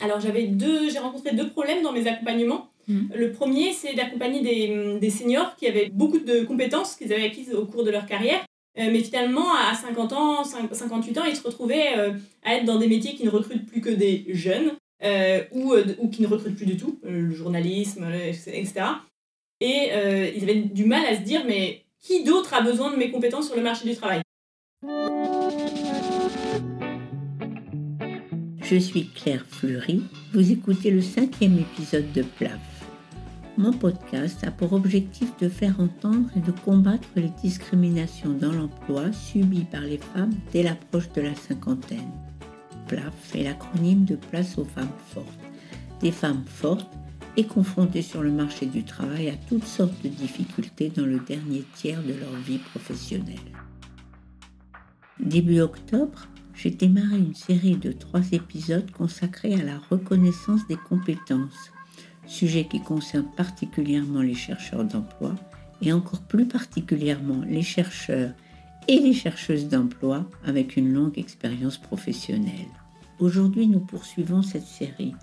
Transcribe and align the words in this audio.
Alors 0.00 0.20
j'avais 0.20 0.44
deux, 0.44 0.90
j'ai 0.90 0.98
rencontré 0.98 1.34
deux 1.34 1.48
problèmes 1.48 1.82
dans 1.82 1.92
mes 1.92 2.06
accompagnements. 2.06 2.70
Mhm. 2.88 3.10
Le 3.14 3.32
premier, 3.32 3.72
c'est 3.72 3.94
d'accompagner 3.94 4.40
des, 4.40 4.98
des 4.98 5.10
seniors 5.10 5.56
qui 5.56 5.66
avaient 5.66 5.90
beaucoup 5.92 6.18
de 6.18 6.44
compétences 6.44 6.96
qu'ils 6.96 7.12
avaient 7.12 7.26
acquises 7.26 7.54
au 7.54 7.66
cours 7.66 7.84
de 7.84 7.90
leur 7.90 8.06
carrière, 8.06 8.40
euh, 8.78 8.88
mais 8.92 9.02
finalement, 9.02 9.54
à 9.54 9.74
50 9.74 10.12
ans, 10.12 10.44
5 10.44 10.72
58 10.72 11.18
ans, 11.18 11.24
ils 11.24 11.36
se 11.36 11.42
retrouvaient 11.42 11.98
euh, 11.98 12.12
à 12.44 12.54
être 12.54 12.64
dans 12.64 12.78
des 12.78 12.86
métiers 12.86 13.14
qui 13.14 13.24
ne 13.24 13.30
recrutent 13.30 13.66
plus 13.66 13.80
que 13.80 13.90
des 13.90 14.26
jeunes, 14.28 14.72
euh, 15.02 15.42
ou, 15.52 15.74
ou 15.98 16.08
qui 16.08 16.22
ne 16.22 16.28
recrutent 16.28 16.56
plus 16.56 16.66
du 16.66 16.76
tout, 16.76 16.98
le 17.02 17.30
journalisme, 17.30 18.06
etc. 18.12 18.74
Et 19.60 19.90
ils 20.36 20.42
avaient 20.44 20.60
du 20.60 20.84
mal 20.84 21.04
à 21.04 21.16
se 21.16 21.22
dire, 21.22 21.42
mais 21.46 21.84
qui 22.00 22.22
d'autre 22.22 22.54
a 22.54 22.60
besoin 22.60 22.92
de 22.92 22.96
mes 22.96 23.10
compétences 23.10 23.46
sur 23.46 23.56
le 23.56 23.62
marché 23.62 23.88
du 23.88 23.96
travail? 23.96 24.22
Je 28.70 28.76
suis 28.76 29.08
Claire 29.08 29.46
Fleury, 29.48 30.02
vous 30.34 30.52
écoutez 30.52 30.90
le 30.90 31.00
cinquième 31.00 31.58
épisode 31.58 32.12
de 32.12 32.20
PLAF. 32.20 32.60
Mon 33.56 33.72
podcast 33.72 34.44
a 34.44 34.50
pour 34.50 34.74
objectif 34.74 35.34
de 35.38 35.48
faire 35.48 35.80
entendre 35.80 36.28
et 36.36 36.40
de 36.40 36.50
combattre 36.50 37.08
les 37.16 37.30
discriminations 37.42 38.34
dans 38.34 38.52
l'emploi 38.52 39.10
subies 39.10 39.64
par 39.64 39.80
les 39.80 39.96
femmes 39.96 40.34
dès 40.52 40.62
l'approche 40.62 41.10
de 41.14 41.22
la 41.22 41.34
cinquantaine. 41.34 42.12
PLAF 42.88 43.34
est 43.34 43.44
l'acronyme 43.44 44.04
de 44.04 44.16
Place 44.16 44.58
aux 44.58 44.66
femmes 44.66 44.86
fortes. 45.14 45.26
Des 46.02 46.12
femmes 46.12 46.44
fortes 46.44 46.92
et 47.38 47.44
confrontées 47.44 48.02
sur 48.02 48.22
le 48.22 48.32
marché 48.32 48.66
du 48.66 48.84
travail 48.84 49.30
à 49.30 49.36
toutes 49.48 49.64
sortes 49.64 50.02
de 50.04 50.10
difficultés 50.10 50.92
dans 50.94 51.06
le 51.06 51.20
dernier 51.20 51.64
tiers 51.74 52.02
de 52.02 52.12
leur 52.12 52.34
vie 52.46 52.58
professionnelle. 52.58 53.38
Début 55.18 55.60
octobre, 55.60 56.28
j'ai 56.58 56.70
démarré 56.70 57.18
une 57.18 57.36
série 57.36 57.76
de 57.76 57.92
trois 57.92 58.32
épisodes 58.32 58.90
consacrés 58.90 59.54
à 59.54 59.62
la 59.62 59.78
reconnaissance 59.78 60.66
des 60.66 60.76
compétences, 60.76 61.70
sujet 62.26 62.66
qui 62.66 62.80
concerne 62.80 63.26
particulièrement 63.36 64.22
les 64.22 64.34
chercheurs 64.34 64.84
d'emploi 64.84 65.36
et 65.80 65.92
encore 65.92 66.22
plus 66.22 66.46
particulièrement 66.46 67.42
les 67.46 67.62
chercheurs 67.62 68.32
et 68.88 68.98
les 68.98 69.12
chercheuses 69.12 69.68
d'emploi 69.68 70.28
avec 70.44 70.76
une 70.76 70.92
longue 70.92 71.16
expérience 71.16 71.78
professionnelle. 71.78 72.72
Aujourd'hui, 73.20 73.68
nous 73.68 73.80
poursuivons 73.80 74.42
cette 74.42 74.66
série. 74.66 75.14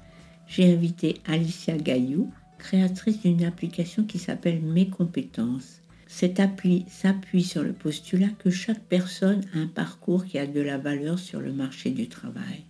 J'ai 0.48 0.74
invité 0.74 1.18
Alicia 1.26 1.76
Gaillou, 1.76 2.32
créatrice 2.60 3.22
d'une 3.22 3.44
application 3.44 4.06
qui 4.06 4.20
s'appelle 4.20 4.62
Mes 4.62 4.88
compétences. 4.88 5.82
Cette 6.08 6.40
appli 6.40 6.86
s'appuie 6.88 7.44
sur 7.44 7.64
le 7.64 7.74
postulat 7.74 8.30
que 8.40 8.50
chaque 8.50 8.84
personne 8.84 9.42
a 9.54 9.60
un 9.60 9.68
parcours 9.68 10.26
qui 10.26 10.38
a 10.38 10.46
de 10.46 10.62
la 10.62 10.78
valeur 10.78 11.18
sur 11.20 11.42
le 11.42 11.52
marché 11.52 11.90
du 11.90 12.08
travail. 12.08 12.64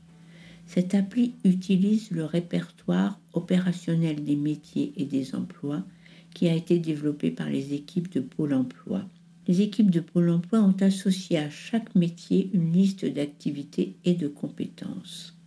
Cette 0.66 0.96
appli 0.96 1.36
utilise 1.44 2.12
le 2.12 2.26
répertoire 2.26 3.20
opérationnel 3.34 4.24
des 4.24 4.36
métiers 4.36 4.94
et 4.98 5.06
des 5.06 5.36
emplois 5.36 5.84
qui 6.34 6.48
a 6.48 6.56
été 6.56 6.80
développé 6.80 7.32
par 7.32 7.50
les 7.50 7.74
équipes 7.74 8.12
de 8.12 8.20
Pôle 8.20 8.54
Emploi. 8.54 9.04
Les 9.48 9.62
équipes 9.62 9.92
de 9.92 10.00
Pôle 10.00 10.30
Emploi 10.30 10.60
ont 10.62 10.76
associé 10.82 11.38
à 11.38 11.50
chaque 11.50 11.94
métier 11.94 12.50
une 12.54 12.74
liste 12.74 13.06
d'activités 13.06 13.96
et 14.06 14.16
de 14.16 14.28
compétences. 14.28 15.38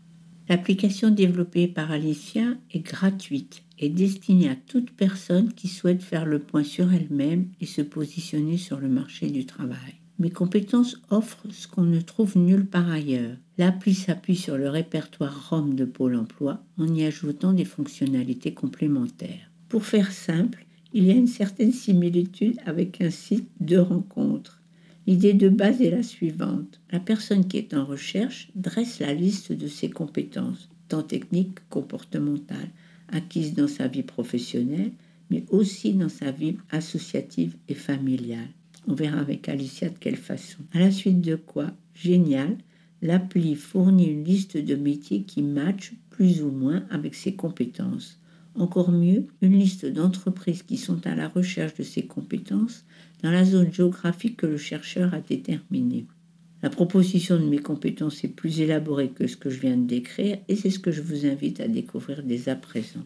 L'application 0.49 1.11
développée 1.11 1.69
par 1.69 1.91
Alicia 1.91 2.55
est 2.73 2.81
gratuite 2.81 3.65
et 3.79 3.89
destinée 3.89 4.49
à 4.49 4.57
toute 4.57 4.91
personne 4.91 5.53
qui 5.53 5.69
souhaite 5.69 6.03
faire 6.03 6.27
le 6.27 6.39
point 6.39 6.65
sur 6.65 6.93
elle-même 6.93 7.47
et 7.61 7.67
se 7.67 7.83
positionner 7.83 8.57
sur 8.57 8.81
le 8.81 8.89
marché 8.89 9.31
du 9.31 9.47
travail. 9.47 9.95
Mes 10.19 10.31
compétences 10.31 11.01
offrent 11.11 11.47
ce 11.51 11.69
qu'on 11.69 11.85
ne 11.85 12.01
trouve 12.01 12.37
nulle 12.37 12.67
part 12.67 12.91
ailleurs. 12.91 13.37
L'appli 13.57 13.95
s'appuie 13.95 14.37
sur 14.37 14.59
le 14.59 14.69
répertoire 14.69 15.51
ROM 15.51 15.75
de 15.75 15.85
Pôle 15.85 16.17
Emploi 16.17 16.61
en 16.77 16.93
y 16.93 17.05
ajoutant 17.05 17.53
des 17.53 17.65
fonctionnalités 17.65 18.53
complémentaires. 18.53 19.51
Pour 19.69 19.85
faire 19.85 20.11
simple, 20.11 20.67
il 20.93 21.05
y 21.05 21.11
a 21.11 21.15
une 21.15 21.29
certaine 21.29 21.73
similitude 21.73 22.59
avec 22.67 23.01
un 23.01 23.11
site 23.11 23.49
de 23.61 23.77
rencontre. 23.77 24.61
L'idée 25.07 25.35
de 25.35 25.49
base 25.49 25.81
est 25.81 25.91
la 25.91 26.03
suivante. 26.03 26.81
La 26.91 26.99
personne 26.99 27.47
qui 27.47 27.59
est 27.59 27.75
en 27.75 27.85
recherche 27.85 28.51
dresse 28.57 28.99
la 28.99 29.15
liste 29.15 29.53
de 29.53 29.69
ses 29.69 29.89
compétences, 29.89 30.69
tant 30.89 31.03
techniques 31.03 31.55
que 31.55 31.61
comportementales, 31.71 32.71
acquises 33.13 33.55
dans 33.55 33.69
sa 33.69 33.89
vie 33.89 34.03
professionnelle, 34.03 34.93
mais 35.31 35.45
aussi 35.51 35.93
dans 35.93 36.09
sa 36.09 36.31
vie 36.31 36.57
associative 36.71 37.57
et 37.69 37.75
familiale. 37.75 38.49
On 38.87 38.95
verra 38.95 39.19
avec 39.19 39.49
Alicia 39.49 39.89
de 39.91 39.99
quelle 39.99 40.17
façon. 40.17 40.59
À 40.73 40.79
la 40.79 40.91
suite 40.91 41.21
de 41.21 41.37
quoi, 41.37 41.73
génial, 41.95 42.57
l'appli 43.03 43.55
fournit 43.55 44.07
une 44.07 44.25
liste 44.25 44.57
de 44.57 44.75
métiers 44.75 45.23
qui 45.23 45.43
matchent 45.43 45.93
plus 46.11 46.43
ou 46.43 46.51
moins 46.51 46.85
avec 46.91 47.15
ses 47.15 47.35
compétences. 47.35 48.19
Encore 48.55 48.91
mieux, 48.91 49.27
une 49.41 49.59
liste 49.59 49.87
d'entreprises 49.87 50.63
qui 50.63 50.77
sont 50.77 51.07
à 51.07 51.15
la 51.15 51.29
recherche 51.29 51.75
de 51.75 51.85
ces 51.85 52.03
compétences 52.07 52.85
dans 53.23 53.31
la 53.31 53.45
zone 53.45 53.73
géographique 53.73 54.39
que 54.39 54.47
le 54.47 54.57
chercheur 54.57 55.15
a 55.15 55.21
déterminée. 55.21 56.07
La 56.61 56.71
proposition 56.71 57.39
de 57.39 57.45
mes 57.45 57.61
compétences 57.61 58.25
est 58.25 58.35
plus 58.35 58.61
élaborée 58.61 59.11
que 59.11 59.29
ce 59.29 59.37
que 59.37 59.49
je 59.49 59.61
viens 59.61 59.77
de 59.77 59.87
décrire 59.87 60.39
et 60.49 60.57
c'est 60.57 60.71
ce 60.71 60.81
que 60.81 60.91
je 60.91 61.03
vous 61.03 61.25
invite 61.25 61.61
à 61.61 61.69
découvrir 61.69 62.25
dès 62.25 62.49
à 62.49 62.57
présent. 62.57 63.05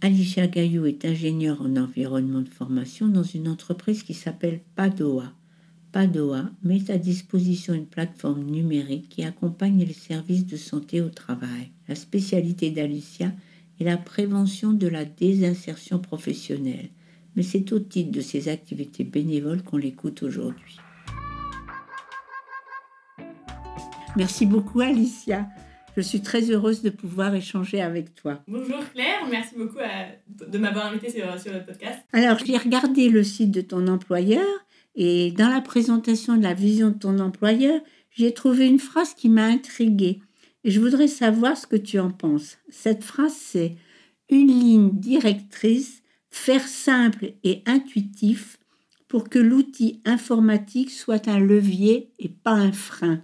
Alicia 0.00 0.46
Gaillot 0.46 0.86
est 0.86 1.04
ingénieure 1.04 1.60
en 1.60 1.76
environnement 1.76 2.40
de 2.40 2.48
formation 2.48 3.08
dans 3.08 3.22
une 3.22 3.48
entreprise 3.48 4.02
qui 4.02 4.14
s'appelle 4.14 4.60
Padoa. 4.74 5.32
Padoa 5.92 6.50
met 6.62 6.90
à 6.90 6.96
disposition 6.96 7.74
une 7.74 7.86
plateforme 7.86 8.44
numérique 8.44 9.10
qui 9.10 9.22
accompagne 9.22 9.84
les 9.84 9.92
services 9.92 10.46
de 10.46 10.56
santé 10.56 11.02
au 11.02 11.10
travail. 11.10 11.70
La 11.88 11.94
spécialité 11.94 12.70
d'Alicia 12.70 13.32
est 13.80 13.84
la 13.84 13.98
prévention 13.98 14.72
de 14.72 14.88
la 14.88 15.04
désinsertion 15.04 15.98
professionnelle, 15.98 16.88
mais 17.36 17.42
c'est 17.42 17.70
au 17.72 17.80
titre 17.80 18.12
de 18.12 18.20
ses 18.22 18.48
activités 18.48 19.04
bénévoles 19.04 19.62
qu'on 19.62 19.76
l'écoute 19.76 20.22
aujourd'hui. 20.22 20.78
Merci 24.16 24.46
beaucoup 24.46 24.80
Alicia. 24.80 25.46
Je 25.96 26.00
suis 26.00 26.20
très 26.20 26.50
heureuse 26.50 26.82
de 26.82 26.90
pouvoir 26.90 27.34
échanger 27.34 27.80
avec 27.80 28.14
toi. 28.14 28.42
Bonjour 28.48 28.80
Claire, 28.92 29.26
merci 29.30 29.54
beaucoup 29.56 29.78
à- 29.78 30.46
de 30.46 30.58
m'avoir 30.58 30.86
invité 30.86 31.08
sur, 31.10 31.38
sur 31.40 31.52
le 31.52 31.64
podcast. 31.64 32.00
Alors, 32.12 32.38
j'ai 32.44 32.56
regardé 32.56 33.08
le 33.08 33.22
site 33.22 33.50
de 33.52 33.60
ton 33.60 33.86
employeur 33.86 34.46
et 34.96 35.30
dans 35.32 35.48
la 35.48 35.60
présentation 35.60 36.36
de 36.36 36.42
la 36.42 36.54
vision 36.54 36.90
de 36.90 36.98
ton 36.98 37.18
employeur, 37.20 37.80
j'ai 38.10 38.32
trouvé 38.34 38.66
une 38.66 38.78
phrase 38.80 39.14
qui 39.14 39.28
m'a 39.28 39.44
intriguée. 39.46 40.20
Et 40.64 40.70
je 40.70 40.80
voudrais 40.80 41.08
savoir 41.08 41.56
ce 41.56 41.66
que 41.66 41.76
tu 41.76 41.98
en 41.98 42.10
penses. 42.10 42.58
Cette 42.70 43.04
phrase, 43.04 43.34
c'est 43.36 43.76
une 44.30 44.48
ligne 44.48 44.90
directrice, 44.98 46.02
faire 46.30 46.66
simple 46.66 47.34
et 47.44 47.62
intuitif 47.66 48.56
pour 49.08 49.28
que 49.28 49.38
l'outil 49.38 50.00
informatique 50.04 50.90
soit 50.90 51.28
un 51.28 51.38
levier 51.38 52.10
et 52.18 52.28
pas 52.28 52.52
un 52.52 52.72
frein. 52.72 53.22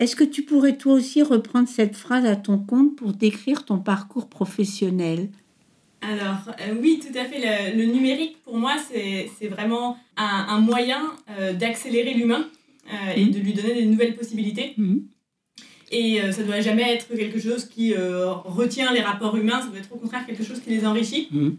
Est-ce 0.00 0.16
que 0.16 0.24
tu 0.24 0.42
pourrais 0.42 0.76
toi 0.78 0.94
aussi 0.94 1.22
reprendre 1.22 1.68
cette 1.68 1.94
phrase 1.94 2.24
à 2.24 2.34
ton 2.34 2.58
compte 2.58 2.96
pour 2.96 3.12
décrire 3.12 3.66
ton 3.66 3.78
parcours 3.78 4.28
professionnel? 4.28 5.28
Alors, 6.00 6.54
euh, 6.60 6.74
oui, 6.80 6.98
tout 7.00 7.16
à 7.18 7.24
fait. 7.26 7.38
Le, 7.74 7.78
le 7.78 7.92
numérique, 7.92 8.38
pour 8.42 8.56
moi, 8.56 8.76
c'est 8.90 9.48
vraiment 9.48 9.98
un, 10.16 10.46
un 10.48 10.58
moyen 10.60 11.02
euh, 11.38 11.52
d'accélérer 11.52 12.14
l'humain 12.14 12.46
euh, 12.90 13.12
et 13.14 13.26
Mhm. 13.26 13.30
de 13.32 13.38
lui 13.40 13.52
donner 13.52 13.74
des 13.74 13.84
nouvelles 13.84 14.16
possibilités. 14.16 14.74
Et 15.92 16.22
euh, 16.22 16.32
ça 16.32 16.40
ne 16.42 16.46
doit 16.46 16.60
jamais 16.62 16.94
être 16.94 17.14
quelque 17.14 17.38
chose 17.38 17.66
qui 17.66 17.94
retient 17.94 18.92
les 18.94 19.00
rapports 19.02 19.36
humains, 19.36 19.60
ça 19.60 19.66
doit 19.68 19.78
être 19.80 19.92
au 19.92 19.98
contraire 19.98 20.24
quelque 20.24 20.44
chose 20.44 20.60
qui 20.60 20.70
les 20.70 20.86
enrichit. 20.86 21.28
Mhm. 21.30 21.56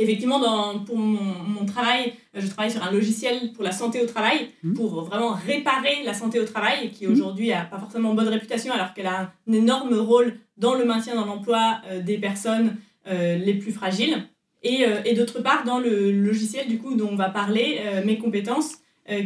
Effectivement, 0.00 0.40
dans, 0.40 0.78
pour 0.80 0.96
mon, 0.96 1.20
mon 1.56 1.64
travail, 1.66 2.12
euh, 2.34 2.40
je 2.40 2.46
travaille 2.48 2.70
sur 2.70 2.82
un 2.82 2.90
logiciel 2.90 3.52
pour 3.52 3.62
la 3.62 3.72
santé 3.72 4.00
au 4.02 4.06
travail, 4.06 4.48
Mhm. 4.64 4.74
pour 4.74 5.02
vraiment 5.04 5.32
réparer 5.46 6.02
la 6.04 6.14
santé 6.14 6.40
au 6.40 6.44
travail, 6.44 6.90
qui 6.90 7.06
Mhm. 7.06 7.12
aujourd'hui 7.12 7.48
n'a 7.50 7.64
pas 7.64 7.78
forcément 7.78 8.14
bonne 8.14 8.28
réputation, 8.28 8.72
alors 8.72 8.94
qu'elle 8.94 9.06
a 9.06 9.32
un 9.48 9.52
énorme 9.52 9.94
rôle 9.94 10.34
dans 10.56 10.74
le 10.74 10.84
maintien 10.84 11.14
dans 11.14 11.26
l'emploi 11.26 11.80
euh, 11.90 12.00
des 12.00 12.18
personnes 12.18 12.76
euh, 13.06 13.36
les 13.36 13.54
plus 13.54 13.72
fragiles. 13.72 14.16
Et, 14.62 14.84
euh, 14.84 15.00
et 15.04 15.14
d'autre 15.14 15.40
part, 15.42 15.64
dans 15.64 15.78
le 15.78 16.10
logiciel 16.12 16.68
du 16.68 16.78
coup, 16.78 16.94
dont 16.94 17.08
on 17.12 17.16
va 17.16 17.30
parler, 17.30 17.80
mes 18.04 18.18
compétences, 18.18 18.72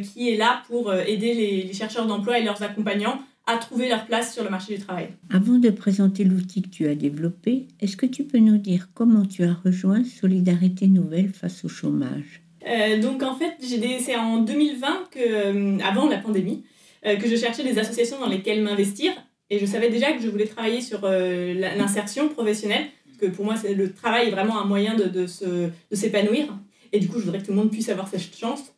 qui 0.02 0.31
est 0.31 0.37
là 0.37 0.62
pour 0.69 0.94
aider 0.94 1.34
les, 1.34 1.62
les 1.64 1.72
chercheurs 1.75 2.06
d'emploi 2.06 2.38
et 2.38 2.43
leurs 2.44 2.62
accompagnants 2.62 3.19
à 3.46 3.58
trouver 3.58 3.88
leur 3.88 4.06
place 4.06 4.32
sur 4.32 4.43
le 4.44 4.50
marché 4.50 4.75
du 4.76 4.81
travail. 4.82 5.08
Avant 5.31 5.58
de 5.58 5.69
présenter 5.70 6.25
l'outil 6.25 6.62
que 6.62 6.69
tu 6.69 6.87
as 6.87 6.94
développé, 6.94 7.69
est-ce 7.81 7.96
que 7.96 8.06
tu 8.06 8.25
peux 8.25 8.38
nous 8.38 8.56
dire 8.58 8.88
comment 8.94 9.26
tu 9.26 9.44
as 9.44 9.52
rejoint 9.52 10.02
Solidarité 10.05 10.87
Nouvelle 10.87 11.29
face 11.31 11.64
au 11.64 11.69
chômage? 11.69 12.41
Euh, 12.67 12.99
donc 13.00 13.23
en 13.23 13.35
fait, 13.35 13.52
c'est 13.61 14.17
en 14.17 14.38
2020, 14.38 15.11
que, 15.11 15.19
euh, 15.20 15.79
avant 15.85 16.08
la 16.08 16.17
pandémie, 16.19 16.64
euh, 17.05 17.17
que 17.17 17.29
je 17.29 17.37
cherchais 17.37 17.62
des 17.62 17.79
associations 17.79 18.19
dans 18.19 18.29
lesquelles 18.29 18.62
m'investir. 18.62 19.12
Et 19.50 19.58
je 19.58 19.67
savais 19.67 19.91
déjà 19.91 20.12
que 20.12 20.23
je 20.23 20.29
voulais 20.29 20.46
travailler 20.46 20.81
sur 20.81 21.02
l'insertion 21.02 22.29
professionnelle, 22.31 22.87
parce 23.06 23.19
que 23.19 23.26
pour 23.37 23.44
moi, 23.44 23.55
le 23.76 23.93
travail 23.93 24.29
est 24.29 24.31
vraiment 24.31 24.58
un 24.61 24.64
moyen 24.64 24.94
de, 24.96 25.05
de 25.05 25.26
se- 25.26 25.44
de 25.91 25.94
s'épanouir. 25.96 26.46
Et 26.93 26.99
du 26.99 27.08
coup, 27.08 27.19
je 27.19 27.25
voudrais 27.25 27.41
que 27.41 27.44
tout 27.46 27.52
le 27.52 27.58
monde 27.58 27.70
puisse 27.70 27.91
avoir 27.91 28.08
cette 28.08 28.35
chance. 28.37 28.73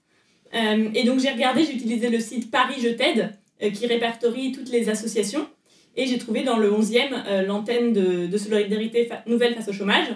Et 0.53 1.05
donc 1.05 1.21
j'ai 1.21 1.31
regardé, 1.31 1.65
j'ai 1.65 1.75
utilisé 1.75 2.09
le 2.09 2.19
site 2.19 2.51
Paris 2.51 2.75
Je 2.83 2.89
t'aide, 2.89 3.31
qui 3.73 3.87
répertorie 3.87 4.53
toutes 4.53 4.71
les 4.71 4.89
associations. 4.89 5.47
Et 5.97 6.07
j'ai 6.07 6.19
trouvé 6.19 6.43
dans 6.43 6.59
le 6.59 6.71
11e 6.71 7.45
l'antenne 7.47 7.93
de, 7.93 8.27
de, 8.27 8.39
solidarité 8.39 9.09
nouvelle 9.27 9.55
face 9.55 9.69
au 9.69 9.73
chômage. 9.73 10.09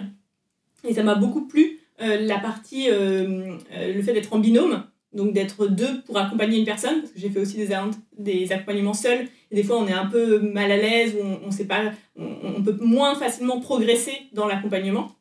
Et 0.87 0.93
ça 0.93 1.01
m'a 1.01 1.15
beaucoup 1.15 1.47
plu, 1.47 1.79
la 1.99 2.37
partie, 2.37 2.87
le 2.89 4.01
fait 4.03 4.13
d'être 4.13 4.33
en 4.33 4.39
binôme, 4.39 4.83
donc 5.13 5.33
d'être 5.33 5.67
deux 5.67 6.01
pour 6.05 6.17
accompagner 6.17 6.59
une 6.59 6.65
personne, 6.65 7.01
parce 7.01 7.11
que 7.11 7.19
j'ai 7.19 7.29
fait 7.29 7.39
aussi 7.39 7.57
des, 7.57 7.69
des 8.17 8.51
accompagnements 8.51 8.93
seuls, 8.93 9.27
et 9.51 9.55
des 9.55 9.63
fois 9.63 9.77
on 9.77 9.87
est 9.87 9.93
un 9.93 10.05
peu 10.05 10.39
mal 10.39 10.71
à 10.71 10.77
l'aise, 10.77 11.15
on, 11.21 11.39
on, 11.43 12.35
on, 12.57 12.63
peut 12.63 12.77
moins 12.79 13.15
facilement 13.15 13.59
progresser 13.59 14.13
dans 14.33 14.47
l'accompagnement. 14.47 15.11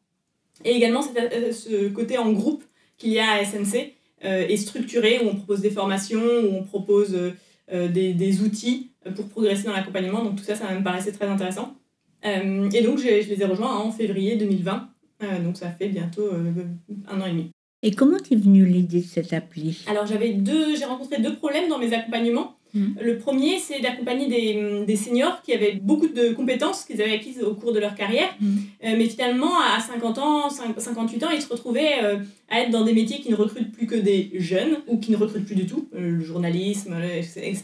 Et 0.65 0.73
également 0.73 1.03
ce 1.03 1.89
côté 1.89 2.19
en 2.19 2.33
groupe 2.33 2.65
qu'il 2.99 3.11
y 3.11 3.19
a 3.19 3.33
à 3.33 3.45
SNC, 3.45 3.95
euh, 4.25 4.47
est 4.47 4.59
structuré, 4.59 5.21
où 5.23 5.29
on 5.29 5.35
propose 5.35 5.61
des 5.61 5.71
formations, 5.71 6.21
où 6.21 6.57
on 6.59 6.63
propose 6.63 7.15
euh, 7.15 7.33
des, 7.73 8.15
des, 8.15 8.43
outils 8.43 8.91
pour 9.15 9.29
progresser 9.29 9.65
dans 9.65 9.73
l'accompagnement. 9.73 10.25
Donc 10.25 10.37
tout 10.37 10.45
ça, 10.45 10.55
ça 10.55 10.73
me 10.75 10.83
paraissait 10.83 11.13
très 11.13 11.27
intéressant. 11.27 11.75
Euh, 12.25 12.69
et 12.71 12.83
donc 12.83 12.99
je 12.99 13.07
les 13.07 13.43
ai 13.43 13.45
rejoints 13.45 13.77
en 13.77 13.91
février 13.91 14.37
2020. 14.37 14.89
donc 15.45 15.57
ça 15.57 15.71
fait 15.71 15.89
bientôt 15.89 16.29
un 17.09 17.21
an 17.21 17.27
et 17.27 17.31
demi. 17.31 17.51
Et 17.83 17.93
comment 17.93 18.19
est 18.19 18.37
venue 18.37 18.67
l'idée 18.67 19.01
de 19.01 19.07
cette 19.07 19.33
appli? 19.33 19.85
Alors 19.87 20.07
j'avais 20.07 20.35
deux, 20.35 20.77
j'ai 20.77 20.85
rencontré 20.85 21.21
deux 21.23 21.37
problèmes 21.37 21.69
dans 21.69 21.79
mes 21.79 21.93
accompagnements. 21.95 22.57
Mm. 22.75 22.87
Le 23.03 23.19
premier, 23.19 23.59
c'est 23.59 23.81
d'accompagner 23.81 24.29
des, 24.29 24.85
des, 24.85 24.97
seniors 24.97 25.43
qui 25.43 25.53
avaient 25.53 25.79
beaucoup 25.81 26.09
de 26.09 26.33
compétences 26.33 26.85
qu'ils 26.85 27.01
avaient 27.03 27.15
acquises 27.15 27.43
au 27.43 27.55
cours 27.55 27.73
de 27.73 27.81
leur 27.81 27.95
carrière, 27.95 28.29
mm. 28.41 28.57
euh, 28.85 28.95
mais 28.97 29.07
finalement, 29.09 29.59
à 29.61 29.81
50 29.81 30.19
ans, 30.19 30.51
58 30.51 31.25
ans, 31.25 31.31
ils 31.35 31.43
se 31.43 31.49
retrouvaient 31.49 32.03
euh, 32.03 32.19
à 32.49 32.61
être 32.61 32.71
dans 32.71 32.85
des 32.85 32.93
métiers 32.93 33.21
qui 33.21 33.31
ne 33.31 33.37
recrutent 33.37 33.73
plus 33.73 33.87
que 33.87 33.97
des 33.97 34.31
jeunes, 34.35 34.79
ou 34.87 34.99
qui 34.99 35.11
ne 35.11 35.17
recrutent 35.17 35.47
plus 35.47 35.57
du 35.57 35.67
tout, 35.67 35.89
euh, 35.95 36.19
le 36.19 36.25
journalisme, 36.25 36.95
etc. 37.37 37.63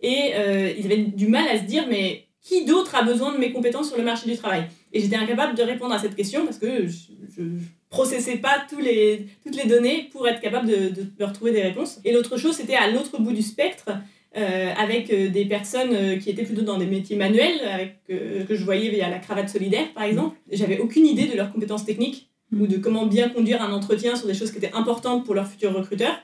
Et 0.00 0.32
ils 0.78 0.84
avaient 0.84 0.98
du 0.98 1.28
mal 1.28 1.48
à 1.48 1.58
se 1.58 1.64
dire, 1.64 1.86
mais 1.88 2.26
qui 2.42 2.66
d'autre 2.66 2.94
a 2.94 3.02
besoin 3.02 3.32
de 3.32 3.38
mes 3.38 3.52
compétences 3.52 3.88
sur 3.88 3.96
le 3.96 4.04
marché 4.04 4.30
du 4.30 4.36
travail? 4.36 4.64
Et 4.92 5.00
j'étais 5.00 5.16
incapable 5.16 5.56
de 5.56 5.62
répondre 5.62 5.94
à 5.94 5.98
cette 5.98 6.14
question 6.14 6.44
parce 6.44 6.58
que 6.58 6.86
je 6.86 7.42
ne 7.42 7.58
processais 7.88 8.36
pas 8.36 8.64
tous 8.68 8.80
les, 8.80 9.26
toutes 9.42 9.56
les 9.56 9.66
données 9.66 10.10
pour 10.12 10.28
être 10.28 10.40
capable 10.40 10.68
de, 10.68 10.88
de, 10.90 11.06
de 11.18 11.24
retrouver 11.24 11.52
des 11.52 11.62
réponses. 11.62 12.00
Et 12.04 12.12
l'autre 12.12 12.36
chose, 12.36 12.54
c'était 12.54 12.74
à 12.74 12.90
l'autre 12.90 13.18
bout 13.18 13.32
du 13.32 13.40
spectre, 13.40 13.90
euh, 14.36 14.72
avec 14.76 15.12
euh, 15.12 15.28
des 15.28 15.44
personnes 15.44 15.94
euh, 15.94 16.16
qui 16.16 16.28
étaient 16.28 16.42
plutôt 16.42 16.62
dans 16.62 16.76
des 16.76 16.86
métiers 16.86 17.14
manuels, 17.14 17.60
avec, 17.60 18.04
que 18.08 18.56
je 18.56 18.64
voyais 18.64 18.88
via 18.88 19.08
la 19.08 19.20
cravate 19.20 19.48
solidaire 19.48 19.86
par 19.94 20.02
exemple. 20.02 20.36
J'avais 20.50 20.80
aucune 20.80 21.06
idée 21.06 21.26
de 21.26 21.36
leurs 21.36 21.52
compétences 21.52 21.84
techniques 21.84 22.28
mm. 22.50 22.60
ou 22.60 22.66
de 22.66 22.78
comment 22.78 23.06
bien 23.06 23.28
conduire 23.28 23.62
un 23.62 23.72
entretien 23.72 24.16
sur 24.16 24.26
des 24.26 24.34
choses 24.34 24.50
qui 24.50 24.58
étaient 24.58 24.72
importantes 24.72 25.24
pour 25.24 25.36
leurs 25.36 25.46
futurs 25.46 25.72
recruteurs. 25.72 26.18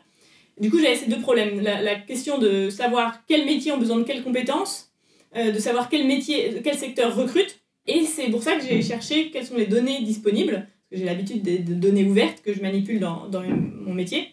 Du 0.58 0.70
coup, 0.70 0.80
j'avais 0.80 0.96
ces 0.96 1.08
deux 1.08 1.20
problèmes. 1.20 1.60
La, 1.60 1.94
question 1.94 2.38
de 2.38 2.68
savoir 2.68 3.24
quels 3.28 3.46
métiers 3.46 3.70
ont 3.70 3.78
besoin 3.78 3.98
de 3.98 4.02
quelles 4.02 4.24
compétences, 4.24 4.92
de 5.34 5.58
savoir 5.58 5.88
quel 5.88 6.06
métier, 6.06 6.60
quel 6.64 6.74
secteur 6.74 7.14
recrute. 7.16 7.60
Et 7.86 8.04
c'est 8.04 8.28
pour 8.28 8.42
ça 8.42 8.56
que 8.56 8.66
j'ai 8.66 8.82
cherché 8.82 9.30
quelles 9.30 9.46
sont 9.46 9.56
les 9.56 9.66
données 9.66 10.02
disponibles, 10.02 10.66
j'ai 10.92 11.04
l'habitude 11.04 11.42
des 11.42 11.60
de 11.60 11.72
données 11.72 12.04
ouvertes 12.04 12.42
que 12.42 12.52
je 12.52 12.60
manipule 12.60 12.98
dans, 12.98 13.28
dans 13.28 13.42
mon 13.42 13.94
métier. 13.94 14.28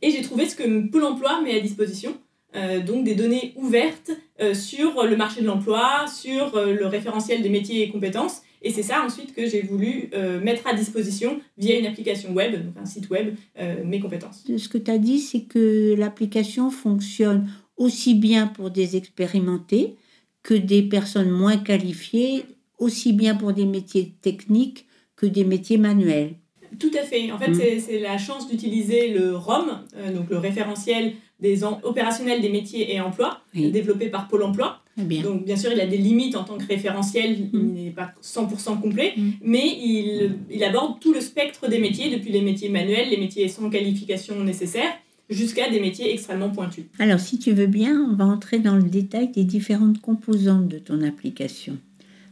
Et 0.00 0.10
j'ai 0.10 0.22
trouvé 0.22 0.48
ce 0.48 0.54
que 0.54 0.88
Pôle 0.88 1.04
emploi 1.04 1.42
met 1.42 1.56
à 1.56 1.60
disposition. 1.60 2.16
Euh, 2.56 2.80
donc 2.80 3.04
des 3.04 3.14
données 3.14 3.52
ouvertes 3.56 4.10
euh, 4.40 4.54
sur 4.54 5.04
le 5.04 5.16
marché 5.16 5.42
de 5.42 5.46
l'emploi, 5.46 6.06
sur 6.08 6.56
euh, 6.56 6.72
le 6.72 6.86
référentiel 6.86 7.42
des 7.42 7.50
métiers 7.50 7.82
et 7.82 7.90
compétences. 7.90 8.42
Et 8.62 8.70
c'est 8.70 8.82
ça 8.82 9.04
ensuite 9.04 9.34
que 9.34 9.46
j'ai 9.46 9.60
voulu 9.62 10.10
mettre 10.42 10.66
à 10.66 10.74
disposition 10.74 11.38
via 11.56 11.78
une 11.78 11.86
application 11.86 12.32
web, 12.32 12.52
donc 12.64 12.74
un 12.82 12.86
site 12.86 13.08
web, 13.10 13.36
mes 13.84 14.00
compétences. 14.00 14.44
Ce 14.44 14.68
que 14.68 14.78
tu 14.78 14.90
as 14.90 14.98
dit, 14.98 15.20
c'est 15.20 15.42
que 15.42 15.94
l'application 15.96 16.70
fonctionne 16.70 17.48
aussi 17.76 18.14
bien 18.14 18.48
pour 18.48 18.70
des 18.70 18.96
expérimentés 18.96 19.94
que 20.42 20.54
des 20.54 20.82
personnes 20.82 21.30
moins 21.30 21.58
qualifiées, 21.58 22.44
aussi 22.78 23.12
bien 23.12 23.36
pour 23.36 23.52
des 23.52 23.66
métiers 23.66 24.14
techniques 24.20 24.86
que 25.14 25.26
des 25.26 25.44
métiers 25.44 25.78
manuels. 25.78 26.34
Tout 26.80 26.90
à 26.98 27.04
fait. 27.04 27.30
En 27.30 27.38
fait, 27.38 27.50
mm. 27.50 27.80
c'est 27.80 28.00
la 28.00 28.18
chance 28.18 28.48
d'utiliser 28.48 29.12
le 29.12 29.36
ROM, 29.36 29.84
donc 30.12 30.28
le 30.30 30.38
référentiel 30.38 31.12
des 31.40 31.64
opérationnels 31.64 32.40
des 32.40 32.48
métiers 32.48 32.94
et 32.94 33.00
emplois, 33.00 33.40
développé 33.54 34.08
par 34.08 34.28
Pôle 34.28 34.42
emploi. 34.42 34.80
Bien. 34.96 35.22
Donc, 35.22 35.44
bien 35.44 35.56
sûr, 35.56 35.70
il 35.72 35.80
a 35.80 35.86
des 35.86 35.98
limites 35.98 36.36
en 36.36 36.44
tant 36.44 36.56
que 36.56 36.66
référentiel, 36.66 37.50
il 37.52 37.58
mm. 37.58 37.72
n'est 37.74 37.90
pas 37.90 38.12
100% 38.22 38.80
complet, 38.80 39.12
mm. 39.14 39.30
mais 39.42 39.66
il, 39.66 40.36
il, 40.50 40.64
aborde 40.64 41.00
tout 41.00 41.12
le 41.12 41.20
spectre 41.20 41.68
des 41.68 41.78
métiers, 41.78 42.10
depuis 42.10 42.32
les 42.32 42.40
métiers 42.40 42.70
manuels, 42.70 43.10
les 43.10 43.18
métiers 43.18 43.46
sans 43.48 43.68
qualification 43.68 44.42
nécessaire, 44.42 44.88
jusqu'à 45.28 45.68
des 45.68 45.80
métiers 45.80 46.12
extrêmement 46.12 46.48
pointus. 46.48 46.84
Alors, 46.98 47.20
si 47.20 47.38
tu 47.38 47.52
veux 47.52 47.66
bien, 47.66 48.00
on 48.10 48.14
va 48.14 48.24
entrer 48.24 48.58
dans 48.58 48.76
le 48.76 48.84
détail 48.84 49.28
des 49.28 49.44
différentes 49.44 50.00
composantes 50.00 50.68
de 50.68 50.78
ton 50.78 51.02
application. 51.02 51.76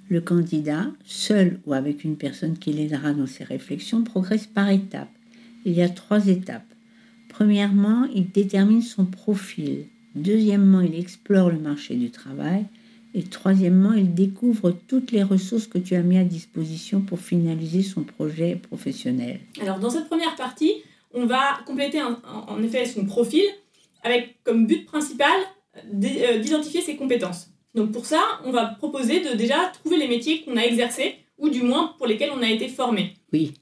Le 0.09 0.23
candidat, 0.23 0.87
seul 1.05 1.61
ou 1.67 1.75
avec 1.75 2.05
une 2.05 2.17
personne 2.17 2.57
qui 2.57 2.73
l'aidera 2.73 3.13
dans 3.13 3.27
ses 3.27 3.45
réflexions, 3.45 4.05
progresse 4.05 4.47
par 4.47 4.71
étapes. 4.71 5.09
Il 5.67 5.73
y 5.73 5.83
a 5.83 5.89
trois 5.89 6.29
étapes. 6.29 6.74
Premièrement, 7.37 8.07
il 8.15 8.31
détermine 8.31 8.81
son 8.81 9.07
profil. 9.07 9.87
Deuxièmement, 10.15 10.81
il 10.81 10.95
explore 10.95 11.51
le 11.51 11.59
marché 11.59 11.97
du 11.97 12.13
travail. 12.13 12.65
Et 13.13 13.25
troisièmement, 13.25 13.93
il 13.93 14.15
découvre 14.15 14.71
toutes 14.71 15.11
les 15.11 15.25
ressources 15.25 15.67
que 15.67 15.79
tu 15.79 15.97
as 15.97 16.03
mis 16.03 16.17
à 16.17 16.23
disposition 16.23 17.01
pour 17.01 17.19
finaliser 17.19 17.83
son 17.83 18.05
projet 18.05 18.55
professionnel. 18.55 19.41
Alors, 19.61 19.81
dans 19.81 19.91
cette 19.91 20.07
première 20.07 20.37
partie, 20.37 20.75
on 21.13 21.27
va 21.27 21.59
compléter 21.67 22.01
en 22.03 22.63
effet 22.63 22.87
son 22.87 23.05
profil 23.05 23.43
avec 24.05 24.37
comme 24.45 24.69
but 24.69 24.87
principal 24.87 25.37
euh, 25.77 26.39
d'identifier 26.39 26.83
ses 26.83 26.95
compétences. 26.95 27.51
Donc 27.75 27.91
pour 27.91 28.07
ça, 28.07 28.23
on 28.45 28.53
va 28.53 28.67
proposer 28.67 29.21
de 29.21 29.37
déjà 29.37 29.73
trouver 29.81 29.97
les 29.97 30.07
métiers 30.07 30.43
qu'on 30.43 30.57
a 30.57 30.63
exercés 30.63 31.17
ou 31.39 31.49
du 31.49 31.63
moins 31.63 31.95
pour 31.99 32.07
lesquels 32.07 32.31
on 32.33 32.43
a 32.43 32.49
été 32.49 32.69
formé. 32.69 33.15
Oui 33.33 33.55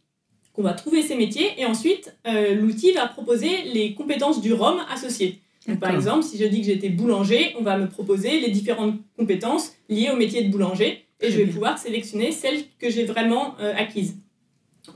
qu'on 0.52 0.62
va 0.62 0.74
trouver 0.74 1.02
ces 1.02 1.14
métiers 1.14 1.50
et 1.58 1.64
ensuite 1.64 2.14
euh, 2.26 2.54
l'outil 2.54 2.92
va 2.92 3.06
proposer 3.06 3.62
les 3.72 3.94
compétences 3.94 4.40
du 4.40 4.52
ROM 4.52 4.78
associées. 4.90 5.40
par 5.80 5.94
exemple, 5.94 6.24
si 6.24 6.38
je 6.38 6.44
dis 6.44 6.60
que 6.60 6.66
j'étais 6.66 6.90
boulanger, 6.90 7.54
on 7.58 7.62
va 7.62 7.78
me 7.78 7.88
proposer 7.88 8.40
les 8.40 8.50
différentes 8.50 8.96
compétences 9.16 9.72
liées 9.88 10.10
au 10.10 10.16
métier 10.16 10.42
de 10.42 10.50
boulanger 10.50 11.04
et 11.20 11.30
je 11.30 11.38
vais 11.38 11.46
pouvoir 11.46 11.78
sélectionner 11.78 12.32
celles 12.32 12.60
que 12.78 12.90
j'ai 12.90 13.04
vraiment 13.04 13.54
euh, 13.60 13.72
acquises. 13.76 14.16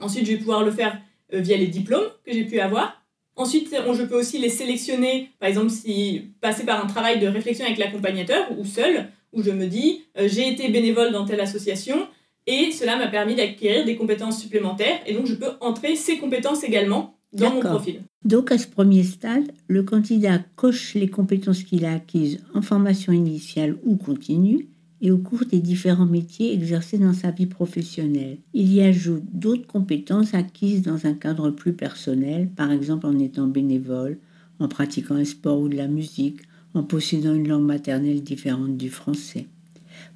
Ensuite, 0.01 0.27
je 0.27 0.33
vais 0.33 0.39
pouvoir 0.39 0.65
le 0.65 0.73
faire 0.73 1.01
euh, 1.33 1.41
via 1.41 1.57
les 1.57 1.69
diplômes 1.69 2.07
que 2.25 2.33
j'ai 2.33 2.45
pu 2.45 2.61
avoir. 2.61 3.03
Ensuite, 3.37 3.71
je 3.71 4.03
peux 4.03 4.19
aussi 4.19 4.39
les 4.39 4.49
sélectionner, 4.49 5.31
par 5.39 5.49
exemple, 5.49 5.71
si 5.71 6.31
passer 6.41 6.65
par 6.65 6.83
un 6.83 6.87
travail 6.87 7.21
de 7.21 7.27
réflexion 7.27 7.67
avec 7.67 7.79
l'accompagnateur 7.79 8.47
ou 8.59 8.65
seul, 8.65 9.11
où 9.35 9.43
je 9.43 9.51
me 9.51 9.67
dis, 9.67 10.05
j'ai 10.19 10.49
été 10.49 10.71
bénévole 10.71 11.13
dans 11.13 11.27
telle 11.27 11.43
association, 11.43 12.09
et 12.47 12.71
cela 12.73 12.97
m'a 12.97 13.09
permis 13.09 13.35
d'acquérir 13.35 13.85
des 13.85 13.97
compétences 13.97 14.41
supplémentaires 14.41 15.01
et 15.07 15.15
donc 15.15 15.27
je 15.27 15.35
peux 15.35 15.53
entrer 15.61 15.97
ces 15.97 16.19
compétences 16.19 16.65
également 16.65 17.19
dans 17.33 17.55
mon 17.55 17.61
profil. 17.61 18.03
Donc 18.25 18.51
à 18.51 18.59
ce 18.59 18.67
premier 18.67 19.03
stade, 19.03 19.53
le 19.69 19.83
candidat 19.83 20.41
coche 20.57 20.95
les 20.95 21.09
compétences 21.09 21.63
qu'il 21.63 21.85
a 21.85 21.93
acquises 21.93 22.43
en 22.55 22.63
formation 22.63 23.13
initiale 23.13 23.77
ou 23.85 23.97
continue 23.97 24.69
et 25.01 25.11
au 25.11 25.19
cours 25.19 25.45
des 25.45 25.61
différents 25.61 26.07
métiers 26.07 26.55
exercés 26.55 26.99
dans 26.99 27.13
sa 27.13 27.31
vie 27.31 27.47
professionnelle. 27.47 28.39
Il 28.55 28.73
y 28.73 28.81
ajoute 28.81 29.25
d'autres 29.33 29.67
compétences 29.67 30.35
acquises 30.35 30.83
dans 30.83 31.07
un 31.07 31.13
cadre 31.13 31.51
plus 31.51 31.75
personnel, 31.75 32.49
par 32.49 32.73
exemple 32.73 33.07
en 33.07 33.19
étant 33.19 33.47
bénévole, 33.47 34.19
en 34.59 34.69
pratiquant 34.69 35.17
un 35.17 35.25
sport 35.25 35.61
ou 35.61 35.69
de 35.69 35.77
la 35.77 35.89
musique, 35.89 36.41
en 36.75 36.83
possédant 36.83 37.35
une 37.35 37.49
langue 37.49 37.67
maternelle 37.67 38.23
différente 38.23 38.77
du 38.77 38.89
français. 38.91 39.47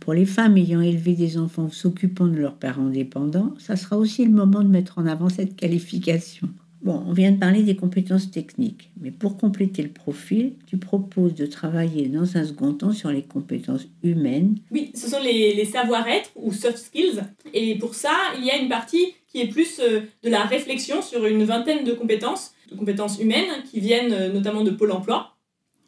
Pour 0.00 0.14
les 0.14 0.24
femmes 0.24 0.56
ayant 0.56 0.80
élevé 0.80 1.12
des 1.12 1.36
enfants 1.36 1.66
ou 1.66 1.70
s'occupant 1.70 2.26
de 2.26 2.36
leurs 2.36 2.56
parents 2.56 2.88
dépendants, 2.88 3.54
ça 3.58 3.76
sera 3.76 3.98
aussi 3.98 4.24
le 4.24 4.30
moment 4.30 4.62
de 4.62 4.68
mettre 4.68 4.98
en 4.98 5.06
avant 5.06 5.28
cette 5.28 5.56
qualification. 5.56 6.48
Bon, 6.82 7.04
on 7.06 7.12
vient 7.12 7.30
de 7.30 7.38
parler 7.38 7.62
des 7.62 7.76
compétences 7.76 8.30
techniques, 8.30 8.90
mais 8.98 9.10
pour 9.10 9.36
compléter 9.36 9.82
le 9.82 9.90
profil, 9.90 10.54
tu 10.66 10.78
proposes 10.78 11.34
de 11.34 11.44
travailler 11.44 12.08
dans 12.08 12.38
un 12.38 12.44
second 12.44 12.72
temps 12.72 12.92
sur 12.92 13.10
les 13.10 13.22
compétences 13.22 13.86
humaines. 14.02 14.56
Oui, 14.70 14.90
ce 14.94 15.10
sont 15.10 15.20
les, 15.22 15.54
les 15.54 15.66
savoir-être 15.66 16.30
ou 16.36 16.54
soft 16.54 16.78
skills. 16.78 17.20
Et 17.52 17.76
pour 17.76 17.94
ça, 17.94 18.14
il 18.38 18.46
y 18.46 18.50
a 18.50 18.56
une 18.56 18.70
partie 18.70 19.12
qui 19.28 19.42
est 19.42 19.48
plus 19.48 19.78
euh, 19.80 20.00
de 20.22 20.30
la 20.30 20.44
réflexion 20.44 21.02
sur 21.02 21.26
une 21.26 21.44
vingtaine 21.44 21.84
de 21.84 21.92
compétences, 21.92 22.54
de 22.72 22.76
compétences 22.76 23.20
humaines 23.20 23.62
qui 23.70 23.80
viennent 23.80 24.14
euh, 24.14 24.32
notamment 24.32 24.64
de 24.64 24.70
Pôle 24.70 24.92
emploi. 24.92 25.36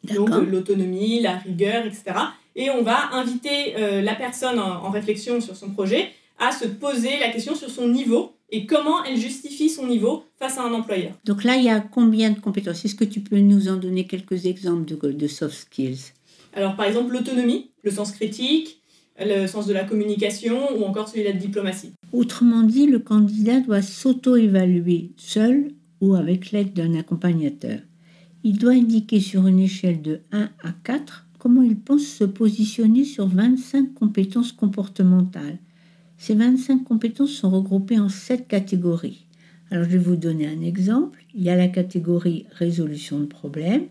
Donc 0.03 0.29
euh, 0.29 0.45
l'autonomie, 0.45 1.21
la 1.21 1.37
rigueur, 1.37 1.87
etc 1.87 2.13
et 2.55 2.69
on 2.69 2.83
va 2.83 3.13
inviter 3.13 3.75
euh, 3.77 4.01
la 4.01 4.15
personne 4.15 4.59
en, 4.59 4.89
réflexion 4.89 5.41
sur 5.41 5.55
son 5.55 5.71
projet 5.71 6.09
à 6.39 6.51
se 6.51 6.65
poser 6.65 7.19
la 7.19 7.29
question 7.29 7.55
sur 7.55 7.69
son 7.69 7.87
niveau 7.87 8.33
et 8.49 8.65
comment 8.65 9.03
elle 9.03 9.17
justifie 9.17 9.69
son 9.69 9.87
niveau 9.87 10.23
face 10.37 10.57
à 10.57 10.63
un 10.63 10.73
employeur. 10.73 11.13
Donc 11.25 11.43
là, 11.43 11.55
il 11.55 11.63
y 11.63 11.69
a 11.69 11.79
combien 11.79 12.31
de 12.31 12.39
compétences? 12.39 12.85
Est-ce 12.85 12.95
que 12.95 13.05
tu 13.05 13.21
peux 13.21 13.39
nous 13.39 13.67
en 13.67 13.77
donner 13.77 14.05
quelques 14.05 14.45
exemples 14.45 14.85
de, 14.85 15.11
de 15.11 15.27
soft 15.27 15.55
skills? 15.55 16.13
Alors 16.55 16.75
par 16.75 16.85
exemple 16.85 17.11
l'autonomie, 17.13 17.71
le 17.83 17.91
sens 17.91 18.11
critique, 18.11 18.81
le 19.19 19.47
sens 19.47 19.65
de 19.67 19.73
la 19.73 19.83
communication 19.83 20.75
ou 20.77 20.83
encore 20.83 21.07
celui 21.07 21.23
de 21.23 21.29
la 21.29 21.33
diplomatie. 21.33 21.93
Autrement 22.11 22.63
dit, 22.63 22.87
le 22.87 22.99
candidat 22.99 23.59
doit 23.59 23.81
s'auto-évaluer 23.81 25.11
seul 25.17 25.71
ou 26.01 26.15
avec 26.15 26.51
l'aide 26.51 26.73
d'un 26.73 26.95
accompagnateur. 26.95 27.79
Il 28.43 28.57
doit 28.57 28.73
indiquer 28.73 29.19
sur 29.19 29.47
une 29.47 29.59
échelle 29.59 30.01
de 30.01 30.21
1 30.31 30.49
à 30.63 30.71
4 30.83 31.27
comment 31.43 31.61
il 31.61 31.75
pense 31.75 32.05
se 32.05 32.23
positionner 32.23 33.03
sur 33.03 33.27
25 33.27 33.93
compétences 33.93 34.53
comportementales. 34.53 35.57
Ces 36.17 36.35
25 36.35 36.85
compétences 36.85 37.31
sont 37.31 37.49
regroupées 37.49 37.99
en 37.99 38.07
7 38.07 38.47
catégories. 38.47 39.25
Alors 39.69 39.83
je 39.83 39.89
vais 39.89 39.97
vous 39.97 40.15
donner 40.15 40.47
un 40.47 40.61
exemple. 40.61 41.21
Il 41.35 41.43
y 41.43 41.49
a 41.49 41.57
la 41.57 41.67
catégorie 41.67 42.45
résolution 42.53 43.19
de 43.19 43.25
problèmes 43.25 43.87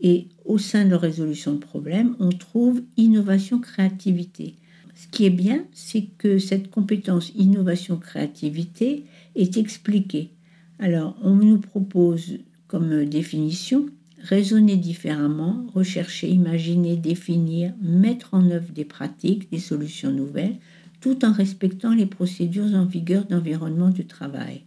et 0.00 0.28
au 0.46 0.56
sein 0.56 0.86
de 0.86 0.94
résolution 0.94 1.52
de 1.52 1.58
problèmes, 1.58 2.16
on 2.20 2.30
trouve 2.30 2.80
innovation 2.96 3.58
créativité. 3.58 4.54
Ce 4.94 5.06
qui 5.06 5.26
est 5.26 5.30
bien, 5.30 5.66
c'est 5.74 6.06
que 6.16 6.38
cette 6.38 6.70
compétence 6.70 7.32
innovation 7.36 7.98
créativité 7.98 9.04
est 9.34 9.58
expliquée. 9.58 10.30
Alors 10.78 11.18
on 11.20 11.34
nous 11.34 11.58
propose 11.58 12.38
comme 12.66 13.04
définition 13.04 13.90
raisonner 14.24 14.76
différemment, 14.76 15.66
rechercher, 15.74 16.28
imaginer, 16.30 16.96
définir, 16.96 17.74
mettre 17.80 18.30
en 18.32 18.50
œuvre 18.50 18.72
des 18.72 18.86
pratiques, 18.86 19.50
des 19.50 19.58
solutions 19.58 20.10
nouvelles, 20.10 20.56
tout 21.00 21.24
en 21.26 21.32
respectant 21.32 21.94
les 21.94 22.06
procédures 22.06 22.74
en 22.74 22.86
vigueur 22.86 23.26
d'environnement 23.26 23.90
du 23.90 24.06
travail. 24.06 24.62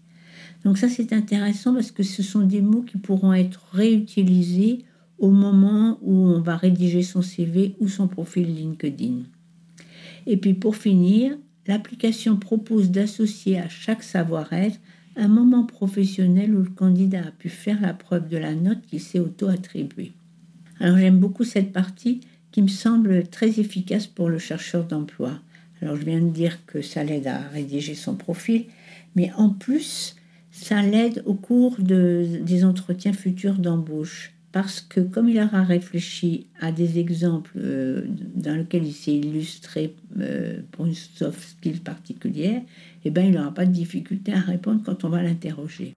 Donc 0.64 0.78
ça 0.78 0.90
c'est 0.90 1.12
intéressant 1.12 1.74
parce 1.74 1.92
que 1.92 2.04
ce 2.04 2.22
sont 2.22 2.46
des 2.46 2.62
mots 2.62 2.84
qui 2.84 2.98
pourront 2.98 3.34
être 3.34 3.66
réutilisés 3.74 4.86
au 5.18 5.32
moment 5.32 5.98
où 6.04 6.14
on 6.14 6.40
va 6.40 6.56
rédiger 6.56 7.02
son 7.02 7.24
CV 7.24 7.76
ou 7.80 7.88
son 7.88 8.08
profil 8.08 8.54
LinkedIn. 8.54 9.24
Et 10.28 10.38
puis 10.38 10.54
pour 10.54 10.76
finir, 10.76 11.36
l'application 11.66 12.38
propose 12.38 12.92
d'associer 12.92 13.58
à 13.58 13.70
chaque 13.70 14.04
savoir-être 14.04 14.80
un 15.18 15.28
moment 15.28 15.66
professionnel 15.66 16.56
où 16.56 16.62
le 16.62 16.70
candidat 16.70 17.28
a 17.28 17.32
pu 17.32 17.50
faire 17.50 17.82
la 17.82 17.94
preuve 17.94 18.30
de 18.30 18.38
la 18.38 18.54
note 18.54 18.86
qu'il 18.88 19.02
s'est 19.02 19.20
auto-attribuée. 19.20 20.14
Alors 20.80 20.98
j'aime 20.98 21.20
beaucoup 21.20 21.44
cette 21.44 21.74
partie 21.74 22.22
qui 22.52 22.62
me 22.62 22.68
semble 22.68 23.28
très 23.28 23.60
efficace 23.60 24.08
pour 24.08 24.30
le 24.30 24.38
chercheur 24.38 24.86
d'emploi. 24.86 25.40
Alors 25.82 25.96
je 25.96 26.06
viens 26.06 26.22
de 26.22 26.30
dire 26.30 26.66
que 26.66 26.82
ça 26.82 27.04
l'aide 27.04 27.28
à 27.28 27.40
rédiger 27.40 27.96
son 27.96 28.16
profil, 28.16 28.66
mais 29.16 29.32
en 29.36 29.50
plus, 29.50 30.16
ça 30.52 30.82
l'aide 30.82 31.24
au 31.26 31.34
cours 31.34 31.76
de, 31.80 32.40
des 32.42 32.64
entretiens 32.64 33.14
futurs 33.14 33.58
d'embauche. 33.58 34.34
Parce 34.60 34.82
que 34.82 35.02
comme 35.02 35.30
il 35.30 35.40
aura 35.40 35.62
réfléchi 35.62 36.48
à 36.60 36.72
des 36.72 36.98
exemples 36.98 37.52
euh, 37.58 38.08
dans 38.34 38.56
lesquels 38.56 38.88
il 38.88 38.94
s'est 38.94 39.14
illustré 39.14 39.96
euh, 40.20 40.62
pour 40.72 40.88
une 40.88 40.96
soft 40.96 41.40
skill 41.40 41.80
particulière, 41.80 42.64
eh 43.06 43.12
ben, 43.12 43.28
il 43.28 43.36
n'aura 43.36 43.54
pas 43.54 43.68
de 43.68 43.72
difficulté 43.72 44.34
à 44.34 44.40
répondre 44.40 44.82
quand 44.84 45.04
on 45.04 45.10
va 45.10 45.22
l'interroger. 45.22 45.94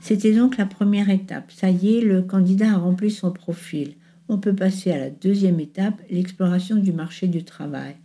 C'était 0.00 0.34
donc 0.34 0.56
la 0.56 0.64
première 0.64 1.10
étape. 1.10 1.52
Ça 1.52 1.68
y 1.68 1.98
est, 1.98 2.00
le 2.00 2.22
candidat 2.22 2.72
a 2.72 2.78
rempli 2.78 3.10
son 3.10 3.30
profil. 3.30 3.96
On 4.30 4.38
peut 4.38 4.54
passer 4.54 4.90
à 4.90 4.96
la 4.96 5.10
deuxième 5.10 5.60
étape, 5.60 6.00
l'exploration 6.08 6.76
du 6.76 6.94
marché 6.94 7.28
du 7.28 7.44
travail. 7.44 7.96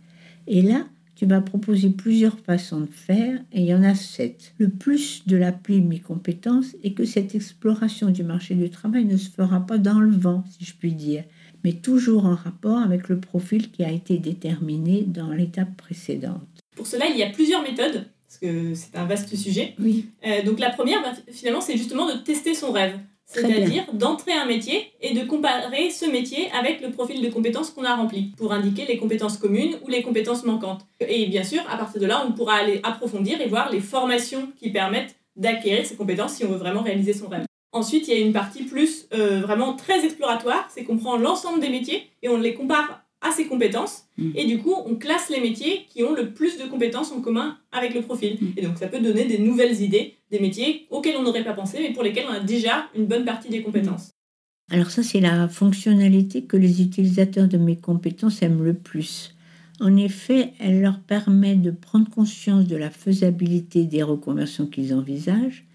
Et 0.46 0.60
là, 0.60 0.84
tu 1.22 1.28
vas 1.28 1.40
proposer 1.40 1.90
plusieurs 1.90 2.36
façons 2.40 2.80
de 2.80 2.90
faire 2.90 3.38
et 3.52 3.60
il 3.60 3.66
y 3.66 3.72
en 3.72 3.84
a 3.84 3.94
sept. 3.94 4.54
Le 4.58 4.68
plus 4.68 5.24
de 5.24 5.36
l'appli 5.36 5.80
Mes 5.80 6.00
compétences 6.00 6.74
est 6.82 6.94
que 6.94 7.04
cette 7.04 7.36
exploration 7.36 8.10
du 8.10 8.24
marché 8.24 8.56
du 8.56 8.68
travail 8.70 9.04
ne 9.04 9.16
se 9.16 9.30
fera 9.30 9.64
pas 9.64 9.78
dans 9.78 10.00
le 10.00 10.10
vent, 10.10 10.42
si 10.50 10.64
je 10.64 10.74
puis 10.74 10.94
dire, 10.94 11.22
mais 11.62 11.74
toujours 11.74 12.26
en 12.26 12.34
rapport 12.34 12.78
avec 12.78 13.08
le 13.08 13.20
profil 13.20 13.70
qui 13.70 13.84
a 13.84 13.92
été 13.92 14.18
déterminé 14.18 15.04
dans 15.06 15.30
l'étape 15.30 15.76
précédente. 15.76 16.42
Pour 16.74 16.88
cela, 16.88 17.06
il 17.08 17.16
y 17.16 17.22
a 17.22 17.30
plusieurs 17.30 17.62
méthodes, 17.62 18.04
parce 18.26 18.38
que 18.40 18.74
c'est 18.74 18.96
un 18.96 19.04
vaste 19.04 19.36
sujet. 19.36 19.76
Oui. 19.78 20.06
Euh, 20.26 20.42
donc 20.42 20.58
la 20.58 20.70
première, 20.70 21.02
bah, 21.02 21.12
finalement, 21.30 21.60
c'est 21.60 21.76
justement 21.76 22.12
de 22.12 22.18
tester 22.18 22.52
son 22.52 22.72
rêve. 22.72 22.98
C'est-à-dire 23.26 23.84
d'entrer 23.94 24.32
un 24.32 24.44
métier 24.44 24.92
et 25.00 25.14
de 25.14 25.24
comparer 25.24 25.90
ce 25.90 26.04
métier 26.04 26.50
avec 26.52 26.80
le 26.80 26.90
profil 26.90 27.22
de 27.22 27.28
compétences 27.28 27.70
qu'on 27.70 27.84
a 27.84 27.94
rempli 27.94 28.32
pour 28.36 28.52
indiquer 28.52 28.84
les 28.86 28.98
compétences 28.98 29.38
communes 29.38 29.78
ou 29.84 29.88
les 29.88 30.02
compétences 30.02 30.44
manquantes. 30.44 30.86
Et 31.00 31.26
bien 31.26 31.44
sûr, 31.44 31.62
à 31.70 31.78
partir 31.78 32.00
de 32.00 32.06
là, 32.06 32.24
on 32.26 32.32
pourra 32.32 32.56
aller 32.56 32.80
approfondir 32.82 33.40
et 33.40 33.48
voir 33.48 33.70
les 33.70 33.80
formations 33.80 34.52
qui 34.58 34.70
permettent 34.70 35.16
d'acquérir 35.36 35.86
ces 35.86 35.96
compétences 35.96 36.34
si 36.34 36.44
on 36.44 36.48
veut 36.48 36.58
vraiment 36.58 36.82
réaliser 36.82 37.14
son 37.14 37.28
rêve. 37.28 37.46
Ensuite, 37.72 38.06
il 38.06 38.14
y 38.14 38.16
a 38.18 38.20
une 38.20 38.34
partie 38.34 38.64
plus 38.64 39.08
euh, 39.14 39.40
vraiment 39.40 39.74
très 39.74 40.04
exploratoire, 40.04 40.68
c'est 40.70 40.84
qu'on 40.84 40.98
prend 40.98 41.16
l'ensemble 41.16 41.60
des 41.60 41.70
métiers 41.70 42.10
et 42.20 42.28
on 42.28 42.36
les 42.36 42.52
compare 42.52 43.02
à 43.22 43.30
ses 43.30 43.46
compétences. 43.46 44.04
Mm. 44.18 44.30
Et 44.34 44.44
du 44.46 44.58
coup, 44.58 44.74
on 44.86 44.96
classe 44.96 45.30
les 45.30 45.40
métiers 45.40 45.86
qui 45.88 46.02
ont 46.02 46.14
le 46.14 46.30
plus 46.30 46.58
de 46.58 46.64
compétences 46.64 47.12
en 47.12 47.20
commun 47.20 47.56
avec 47.70 47.94
le 47.94 48.02
profil. 48.02 48.38
Mm. 48.40 48.46
Et 48.56 48.62
donc, 48.62 48.78
ça 48.78 48.88
peut 48.88 49.00
donner 49.00 49.24
des 49.24 49.38
nouvelles 49.38 49.80
idées, 49.80 50.16
des 50.30 50.40
métiers 50.40 50.86
auxquels 50.90 51.16
on 51.16 51.22
n'aurait 51.22 51.44
pas 51.44 51.54
pensé, 51.54 51.78
mais 51.80 51.92
pour 51.92 52.02
lesquels 52.02 52.26
on 52.28 52.34
a 52.34 52.40
déjà 52.40 52.88
une 52.94 53.06
bonne 53.06 53.24
partie 53.24 53.48
des 53.48 53.62
compétences. 53.62 54.08
Mm. 54.08 54.74
Alors 54.74 54.90
ça, 54.90 55.02
c'est 55.02 55.20
la 55.20 55.48
fonctionnalité 55.48 56.44
que 56.44 56.56
les 56.56 56.82
utilisateurs 56.82 57.48
de 57.48 57.58
mes 57.58 57.76
compétences 57.76 58.42
aiment 58.42 58.64
le 58.64 58.74
plus. 58.74 59.34
En 59.80 59.96
effet, 59.96 60.52
elle 60.60 60.80
leur 60.80 61.00
permet 61.00 61.56
de 61.56 61.70
prendre 61.70 62.08
conscience 62.08 62.66
de 62.66 62.76
la 62.76 62.90
faisabilité 62.90 63.84
des 63.84 64.02
reconversions 64.02 64.66
qu'ils 64.66 64.94
envisagent, 64.94 65.66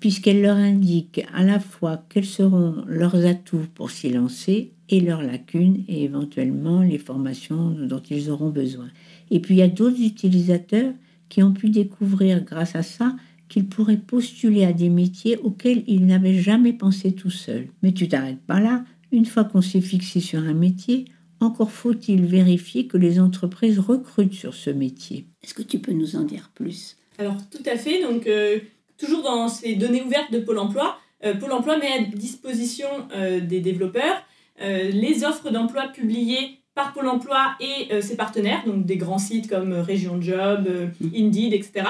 puisqu'elle 0.00 0.42
leur 0.42 0.56
indique 0.56 1.24
à 1.34 1.44
la 1.44 1.60
fois 1.60 2.04
quels 2.08 2.24
seront 2.24 2.84
leurs 2.86 3.26
atouts 3.26 3.66
pour 3.74 3.90
s'y 3.90 4.10
lancer 4.10 4.72
et 4.88 5.00
leurs 5.00 5.22
lacunes 5.22 5.84
et 5.88 6.04
éventuellement 6.04 6.82
les 6.82 6.98
formations 6.98 7.70
dont 7.70 8.02
ils 8.10 8.30
auront 8.30 8.50
besoin. 8.50 8.88
Et 9.30 9.40
puis 9.40 9.54
il 9.54 9.58
y 9.58 9.62
a 9.62 9.68
d'autres 9.68 10.00
utilisateurs 10.00 10.92
qui 11.28 11.42
ont 11.42 11.52
pu 11.52 11.70
découvrir 11.70 12.42
grâce 12.42 12.74
à 12.74 12.82
ça 12.82 13.14
qu'ils 13.48 13.66
pourraient 13.66 13.96
postuler 13.96 14.64
à 14.64 14.72
des 14.72 14.90
métiers 14.90 15.38
auxquels 15.38 15.82
ils 15.86 16.06
n'avaient 16.06 16.38
jamais 16.38 16.72
pensé 16.72 17.12
tout 17.12 17.30
seuls. 17.30 17.68
Mais 17.82 17.92
tu 17.92 18.08
t'arrêtes 18.08 18.40
pas 18.40 18.60
là. 18.60 18.84
Une 19.10 19.24
fois 19.24 19.44
qu'on 19.44 19.62
s'est 19.62 19.80
fixé 19.80 20.20
sur 20.20 20.40
un 20.40 20.54
métier, 20.54 21.06
encore 21.40 21.70
faut-il 21.70 22.26
vérifier 22.26 22.86
que 22.86 22.98
les 22.98 23.20
entreprises 23.20 23.78
recrutent 23.78 24.34
sur 24.34 24.54
ce 24.54 24.70
métier. 24.70 25.26
Est-ce 25.42 25.54
que 25.54 25.62
tu 25.62 25.78
peux 25.78 25.92
nous 25.92 26.16
en 26.16 26.24
dire 26.24 26.50
plus? 26.54 26.96
Alors 27.18 27.36
tout 27.50 27.62
à 27.66 27.76
fait. 27.76 28.02
Donc 28.02 28.26
euh, 28.26 28.58
toujours 28.98 29.22
dans 29.22 29.48
ces 29.48 29.74
données 29.74 30.02
ouvertes 30.02 30.30
de 30.32 30.40
Pôle 30.40 30.58
Emploi, 30.58 30.98
euh, 31.24 31.34
Pôle 31.34 31.52
Emploi 31.52 31.78
met 31.78 31.92
à 31.92 32.00
disposition 32.00 32.88
euh, 33.14 33.40
des 33.40 33.60
développeurs 33.60 34.22
euh, 34.60 34.90
les 34.90 35.24
offres 35.24 35.50
d'emploi 35.50 35.88
publiées 35.88 36.58
par 36.74 36.92
Pôle 36.92 37.08
Emploi 37.08 37.56
et 37.60 38.00
ses 38.00 38.14
partenaires, 38.14 38.62
donc 38.64 38.86
des 38.86 38.96
grands 38.96 39.18
sites 39.18 39.48
comme 39.48 39.72
Région 39.72 40.22
Job, 40.22 40.68
mm. 41.00 41.08
Indeed, 41.16 41.52
etc. 41.52 41.84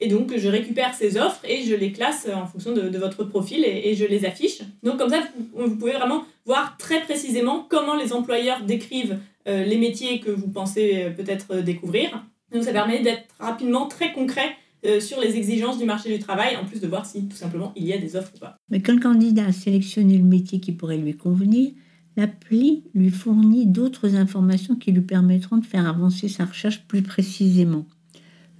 Et 0.00 0.06
donc, 0.06 0.32
je 0.36 0.48
récupère 0.48 0.94
ces 0.94 1.16
offres 1.16 1.40
et 1.44 1.64
je 1.64 1.74
les 1.74 1.90
classe 1.90 2.28
en 2.32 2.46
fonction 2.46 2.72
de, 2.72 2.98
votre 2.98 3.24
profil 3.24 3.64
et, 3.64 3.96
je 3.96 4.04
les 4.04 4.24
affiche. 4.24 4.60
Donc, 4.84 4.96
comme 4.98 5.10
ça, 5.10 5.18
vous, 5.54 5.74
pouvez 5.74 5.94
vraiment 5.94 6.24
voir 6.46 6.76
très 6.78 7.00
précisément 7.00 7.66
comment 7.68 7.96
les 7.96 8.12
employeurs 8.12 8.60
décrivent 8.62 9.18
les 9.44 9.76
métiers 9.76 10.20
que 10.20 10.30
vous 10.30 10.46
pensez 10.46 11.12
peut-être 11.16 11.56
découvrir. 11.56 12.24
Donc, 12.52 12.62
ça 12.62 12.70
permet 12.70 13.00
d'être 13.00 13.24
rapidement 13.40 13.86
très 13.86 14.12
concret 14.12 14.54
euh, 14.86 15.00
sur 15.00 15.20
les 15.20 15.36
exigences 15.36 15.78
du 15.78 15.84
marché 15.84 16.16
du 16.16 16.22
travail, 16.22 16.56
en 16.56 16.64
plus 16.64 16.80
de 16.80 16.86
voir 16.86 17.04
si 17.04 17.26
tout 17.26 17.36
simplement 17.36 17.72
il 17.76 17.84
y 17.84 17.92
a 17.92 17.98
des 17.98 18.14
offres 18.16 18.32
ou 18.36 18.38
pas. 18.38 18.56
Mais 18.70 18.80
quand 18.80 18.94
le 18.94 19.00
candidat 19.00 19.46
a 19.46 19.52
sélectionné 19.52 20.16
le 20.16 20.24
métier 20.24 20.60
qui 20.60 20.72
pourrait 20.72 20.98
lui 20.98 21.16
convenir, 21.16 21.72
l'appli 22.16 22.84
lui 22.94 23.10
fournit 23.10 23.66
d'autres 23.66 24.14
informations 24.14 24.76
qui 24.76 24.92
lui 24.92 25.02
permettront 25.02 25.56
de 25.56 25.66
faire 25.66 25.86
avancer 25.88 26.28
sa 26.28 26.44
recherche 26.44 26.86
plus 26.86 27.02
précisément. 27.02 27.86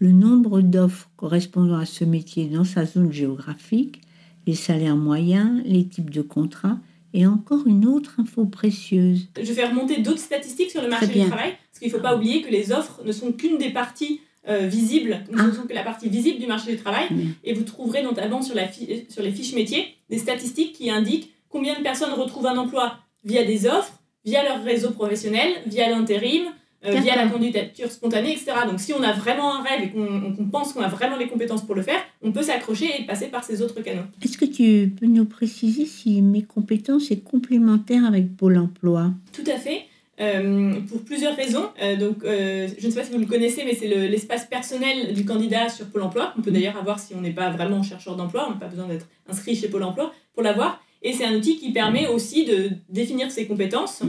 Le 0.01 0.13
nombre 0.13 0.61
d'offres 0.61 1.11
correspondant 1.17 1.79
à 1.79 1.87
ce 1.87 2.05
métier 2.05 2.47
dans 2.47 2.65
sa 2.65 2.85
zone 2.85 3.13
géographique, 3.13 4.01
les 4.47 4.55
salaires 4.55 4.97
moyens, 4.97 5.63
les 5.65 5.87
types 5.87 6.11
de 6.11 6.23
contrats 6.23 6.79
et 7.15 7.27
encore 7.27 7.67
une 7.67 7.87
autre 7.87 8.17
info 8.19 8.45
précieuse. 8.45 9.29
Je 9.41 9.53
vais 9.53 9.67
remonter 9.67 10.03
d'autres 10.03 10.19
statistiques 10.19 10.71
sur 10.71 10.83
le 10.83 10.89
marché 10.89 11.07
du 11.07 11.27
travail, 11.27 11.53
parce 11.71 11.79
qu'il 11.81 11.89
ne 11.89 11.93
faut 11.93 12.03
pas 12.03 12.17
oublier 12.17 12.43
que 12.43 12.51
les 12.51 12.71
offres 12.73 13.03
ne 13.05 13.13
sont 13.13 13.33
qu'une 13.33 13.59
des 13.59 13.71
parties 13.71 14.21
euh, 14.49 14.67
visible, 14.67 15.21
nous 15.31 15.43
ne 15.43 15.51
ah. 15.51 15.67
que 15.69 15.75
la 15.75 15.83
partie 15.83 16.09
visible 16.09 16.41
du 16.41 16.47
marché 16.47 16.71
du 16.71 16.79
travail. 16.79 17.07
Et 17.45 17.53
vous 17.53 17.65
trouverez 17.65 18.03
notamment 18.03 18.43
sur, 18.43 18.55
la 18.55 18.71
sur 18.73 19.23
les 19.23 19.31
fiches 19.31 19.55
métiers 19.55 19.95
des 20.09 20.19
statistiques 20.19 20.73
qui 20.73 20.91
indiquent 20.91 21.33
combien 21.49 21.77
de 21.79 21.83
personnes 21.83 22.13
retrouvent 22.13 22.47
un 22.47 22.57
emploi 22.57 22.99
via 23.25 23.45
des 23.45 23.67
offres, 23.67 24.01
via 24.25 24.43
leur 24.45 24.63
réseau 24.63 24.91
professionnel, 24.91 25.53
via 25.67 25.91
l'intérim, 25.91 26.45
euh, 26.87 26.93
via 27.01 27.17
la 27.17 27.27
candidature 27.27 27.91
spontanée, 27.91 28.33
etc. 28.33 28.53
Donc 28.69 28.79
si 28.79 28.93
on 28.93 29.03
a 29.03 29.13
vraiment 29.13 29.57
un 29.57 29.63
rêve 29.63 29.83
et 29.83 29.91
qu'on 29.91 30.45
pense 30.51 30.73
qu'on 30.73 30.83
a 30.83 30.89
vraiment 30.89 31.17
les 31.17 31.27
compétences 31.27 31.67
pour 31.67 31.75
le 31.75 31.83
faire, 31.83 32.01
on 32.23 32.31
peut 32.31 32.43
s'accrocher 32.43 32.89
et 33.01 33.05
passer 33.05 33.27
par 33.27 33.43
ces 33.43 33.63
autres 33.63 33.81
canaux. 33.83 34.05
Est-ce 34.23 34.39
que 34.39 34.45
tu 34.45 34.95
peux 34.99 35.07
nous 35.07 35.25
préciser 35.25 35.87
si 35.87 36.23
mes 36.23 36.43
compétences 36.43 37.09
sont 37.09 37.17
complémentaires 37.17 38.05
avec 38.05 38.37
Pôle 38.37 38.59
Emploi? 38.59 39.11
Tout 39.33 39.51
à 39.51 39.59
fait. 39.59 39.87
Euh, 40.21 40.81
pour 40.89 41.05
plusieurs 41.05 41.37
raisons. 41.37 41.71
Euh, 41.81 41.97
donc, 41.97 42.25
euh, 42.25 42.67
je 42.77 42.87
ne 42.87 42.91
sais 42.91 42.99
pas 42.99 43.07
si 43.07 43.13
vous 43.13 43.19
le 43.19 43.27
connaissez, 43.27 43.65
mais 43.65 43.75
c'est 43.75 43.87
l'espace 43.87 44.47
personnel 44.47 45.15
du 45.15 45.25
candidat 45.25 45.69
sur 45.69 45.87
Pôle 45.87 46.03
emploi. 46.03 46.35
On 46.37 46.43
peut 46.43 46.51
d'ailleurs 46.51 46.77
avoir 46.77 46.99
si 46.99 47.15
on 47.15 47.21
n'est 47.21 47.33
pas 47.33 47.51
vraiment 47.51 47.85
chercheur 47.85 48.17
d'emploi, 48.17 48.47
on 48.49 48.55
n'a 48.55 48.57
pas 48.57 48.67
besoin 48.67 48.87
d'être 48.87 49.07
inscrit 49.29 49.55
chez 49.55 49.69
Pôle 49.69 49.85
emploi 49.85 50.13
pour 50.35 50.43
l'avoir. 50.43 50.83
Et 51.03 51.13
c'est 51.13 51.25
un 51.25 51.35
outil 51.35 51.59
qui 51.59 51.73
permet 51.73 52.09
aussi 52.09 52.45
de 52.45 52.71
définir 52.89 53.31
ses 53.31 53.47
compétences 53.47 54.03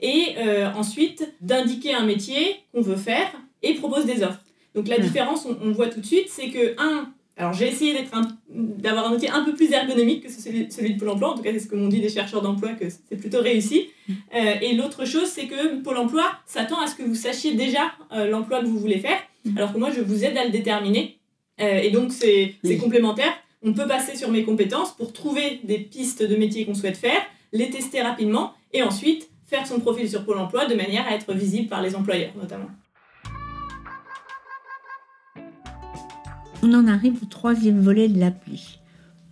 et 0.00 0.34
ensuite 0.74 1.32
d'indiquer 1.40 1.94
un 1.94 2.04
métier 2.04 2.56
qu'on 2.74 2.80
veut 2.80 2.96
faire 2.96 3.30
et 3.62 3.74
propose 3.74 4.04
des 4.04 4.24
offres. 4.24 4.42
Donc, 4.74 4.88
la 4.88 4.98
différence, 4.98 5.46
on, 5.46 5.56
on 5.62 5.70
voit 5.70 5.88
tout 5.88 6.00
de 6.00 6.06
suite, 6.06 6.26
c'est 6.28 6.48
que, 6.48 6.74
un, 6.78 7.12
Alors 7.36 7.52
j'ai 7.54 7.68
essayé 7.68 7.94
d'avoir 8.52 9.06
un 9.10 9.14
outil 9.14 9.28
un 9.28 9.42
peu 9.42 9.54
plus 9.54 9.72
ergonomique 9.72 10.24
que 10.24 10.30
celui, 10.30 10.70
celui 10.70 10.94
de 10.94 10.98
Pôle 10.98 11.08
emploi, 11.08 11.30
en 11.30 11.36
tout 11.36 11.42
cas 11.42 11.52
c'est 11.52 11.60
ce 11.60 11.66
que 11.66 11.76
m'ont 11.76 11.88
dit 11.88 12.00
des 12.00 12.10
chercheurs 12.10 12.42
d'emploi, 12.42 12.74
que 12.74 12.84
c'est 12.90 13.16
plutôt 13.16 13.40
réussi. 13.40 13.88
Mm. 14.06 14.12
Euh, 14.34 14.54
et 14.60 14.74
l'autre 14.74 15.06
chose, 15.06 15.28
c'est 15.28 15.46
que 15.46 15.80
Pôle 15.82 15.96
emploi 15.96 16.24
s'attend 16.46 16.80
à 16.80 16.86
ce 16.86 16.94
que 16.94 17.02
vous 17.02 17.14
sachiez 17.14 17.54
déjà 17.54 17.92
euh, 18.12 18.28
l'emploi 18.28 18.60
que 18.60 18.66
vous 18.66 18.78
voulez 18.78 18.98
faire, 18.98 19.18
mm. 19.44 19.56
alors 19.56 19.72
que 19.72 19.78
moi 19.78 19.90
je 19.90 20.02
vous 20.02 20.24
aide 20.24 20.36
à 20.36 20.44
le 20.44 20.50
déterminer. 20.50 21.18
Euh, 21.60 21.80
et 21.80 21.90
donc 21.90 22.12
c'est 22.12 22.56
complémentaire. 22.78 23.32
On 23.62 23.72
peut 23.72 23.86
passer 23.86 24.16
sur 24.16 24.30
mes 24.30 24.42
compétences 24.42 24.92
pour 24.92 25.12
trouver 25.12 25.60
des 25.64 25.78
pistes 25.78 26.22
de 26.22 26.36
métiers 26.36 26.66
qu'on 26.66 26.74
souhaite 26.74 26.96
faire, 26.96 27.22
les 27.52 27.70
tester 27.70 28.02
rapidement 28.02 28.54
et 28.72 28.82
ensuite 28.82 29.30
faire 29.46 29.66
son 29.66 29.80
profil 29.80 30.08
sur 30.08 30.24
Pôle 30.24 30.38
emploi 30.38 30.66
de 30.66 30.74
manière 30.74 31.06
à 31.06 31.14
être 31.14 31.32
visible 31.32 31.68
par 31.68 31.80
les 31.80 31.94
employeurs 31.94 32.32
notamment. 32.36 32.68
On 36.64 36.74
en 36.74 36.86
arrive 36.86 37.14
au 37.20 37.26
troisième 37.26 37.80
volet 37.80 38.08
de 38.08 38.20
l'appli. 38.20 38.78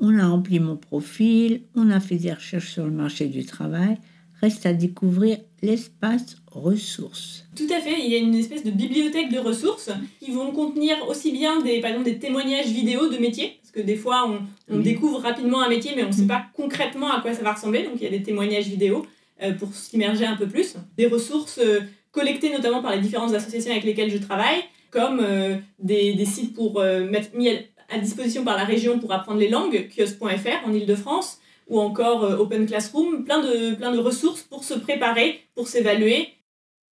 On 0.01 0.19
a 0.19 0.27
rempli 0.27 0.59
mon 0.59 0.77
profil, 0.77 1.63
on 1.77 1.89
a 1.91 2.01
fait 2.01 2.17
des 2.17 2.33
recherches 2.33 2.73
sur 2.73 2.85
le 2.85 2.91
marché 2.91 3.27
du 3.27 3.45
travail. 3.45 3.99
Reste 4.41 4.67
à 4.67 4.73
découvrir 4.73 5.39
l'espace 5.63 6.39
ressources. 6.51 7.45
Tout 7.55 7.69
à 7.71 7.81
fait, 7.81 8.01
il 8.01 8.11
y 8.11 8.17
a 8.17 8.19
une 8.19 8.35
espèce 8.35 8.65
de 8.65 8.73
bibliothèque 8.73 9.31
de 9.31 9.39
ressources 9.39 9.91
qui 10.19 10.33
vont 10.33 10.51
contenir 10.51 10.97
aussi 11.09 11.31
bien 11.31 11.63
des, 11.63 11.81
par 11.81 11.91
exemple, 11.91 12.11
des 12.11 12.19
témoignages 12.19 12.67
vidéo 12.67 13.09
de 13.09 13.19
métiers, 13.19 13.61
parce 13.63 13.71
que 13.71 13.81
des 13.81 13.97
fois 13.97 14.29
on, 14.69 14.79
découvre 14.81 15.21
rapidement 15.21 15.63
un 15.63 15.69
métier 15.69 15.93
mais 15.95 16.03
on 16.03 16.09
ne 16.09 16.13
sait 16.13 16.27
pas 16.27 16.47
concrètement 16.55 17.13
à 17.13 17.21
quoi 17.21 17.35
ça 17.35 17.43
va 17.43 17.53
ressembler, 17.53 17.85
donc 17.85 17.93
il 17.97 18.03
y 18.03 18.07
a 18.07 18.11
des 18.11 18.23
témoignages 18.23 18.67
vidéo 18.67 19.07
euh, 19.43 19.53
pour 19.53 19.73
s'immerger 19.75 20.25
un 20.25 20.37
peu 20.37 20.49
plus. 20.49 20.75
Des 20.97 21.07
ressources 21.07 21.61
euh, 21.63 21.81
collectées 22.11 22.51
notamment 22.51 22.83
par 22.83 22.97
les 22.97 23.01
différentes 23.01 23.35
associations 23.35 23.71
avec 23.71 23.85
lesquelles 23.85 24.11
je 24.11 24.19
travaille, 24.19 24.65
comme 24.91 25.21
euh, 25.21 25.57
des, 25.79 26.25
sites 26.25 26.55
pour 26.55 26.81
euh, 26.81 27.09
mettre 27.09 27.35
mis 27.35 27.49
à, 27.89 27.99
disposition 27.99 28.45
par 28.45 28.57
la 28.57 28.65
région 28.65 28.99
pour 28.99 29.13
apprendre 29.13 29.41
les 29.41 29.49
langues, 29.49 29.89
kios.fr 29.89 30.67
en 30.67 30.73
Ile-de-France, 30.73 31.41
ou 31.69 31.81
encore 31.81 32.25
euh, 32.25 32.37
Open 32.37 32.67
Classroom, 32.67 33.25
plein 33.25 33.41
de, 33.41 33.75
plein 33.75 33.93
de 33.93 33.99
ressources 33.99 34.43
pour 34.43 34.65
se 34.65 34.75
préparer, 34.75 35.41
pour 35.55 35.69
s'évaluer. 35.69 36.29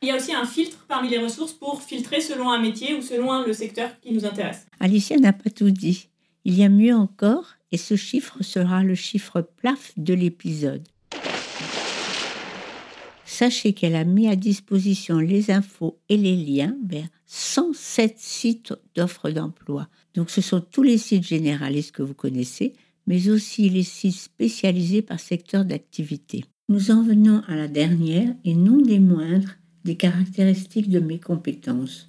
Il 0.03 0.09
y 0.09 0.13
a 0.13 0.17
aussi 0.17 0.33
un 0.33 0.47
filtre 0.47 0.85
parmi 0.89 1.09
les 1.09 1.19
ressources 1.19 1.53
pour 1.53 1.83
filtrer 1.83 2.21
selon 2.21 2.51
un 2.51 2.61
métier 2.61 2.95
ou 2.95 3.03
selon 3.03 3.45
le 3.45 3.53
secteur 3.53 3.91
qui 4.01 4.13
nous 4.13 4.25
intéresse. 4.25 4.67
Alicia 4.79 5.17
n'a 5.17 5.33
pas 5.33 5.51
tout 5.51 5.71
dit. 5.71 6.09
Il 6.45 6.57
y 6.57 6.63
a 6.63 6.69
mieux 6.69 6.95
encore, 6.95 7.57
et 7.73 7.77
ce 7.77 7.97
chiffre 7.97 8.43
sera 8.43 8.85
le 8.85 8.95
chiffre 8.95 9.41
plaf 9.41 9.93
de 9.97 10.15
l'épisode. 10.15 10.87
Sachez 13.31 13.75
qu'elle 13.75 13.95
a 13.95 14.05
mis 14.05 14.27
à 14.27 14.37
disposition 14.37 15.19
les 15.19 15.51
infos 15.51 15.99
et 16.09 16.17
les 16.17 16.35
liens 16.35 16.75
vers 16.89 17.07
107 17.27 18.15
sites 18.17 18.73
d'offres 18.97 19.29
d'emploi. 19.29 19.87
Donc 20.15 20.31
ce 20.31 20.41
sont 20.41 20.63
tous 20.63 20.83
les 20.83 20.97
sites 20.97 21.27
généralistes 21.27 21.93
que 21.93 22.03
vous 22.03 22.15
connaissez, 22.15 22.73
mais 23.07 23.29
aussi 23.29 23.69
les 23.69 23.83
sites 23.83 24.17
spécialisés 24.17 25.03
par 25.03 25.21
secteur 25.21 25.67
d'activité. 25.67 26.47
Nous 26.71 26.91
en 26.91 27.03
venons 27.03 27.43
à 27.49 27.55
la 27.55 27.69
dernière 27.69 28.35
et 28.47 28.55
non 28.55 28.79
des 28.79 28.99
moindres 28.99 29.57
des 29.85 29.97
caractéristiques 29.97 30.89
de 30.89 30.99
mes 30.99 31.21
compétences. 31.21 32.09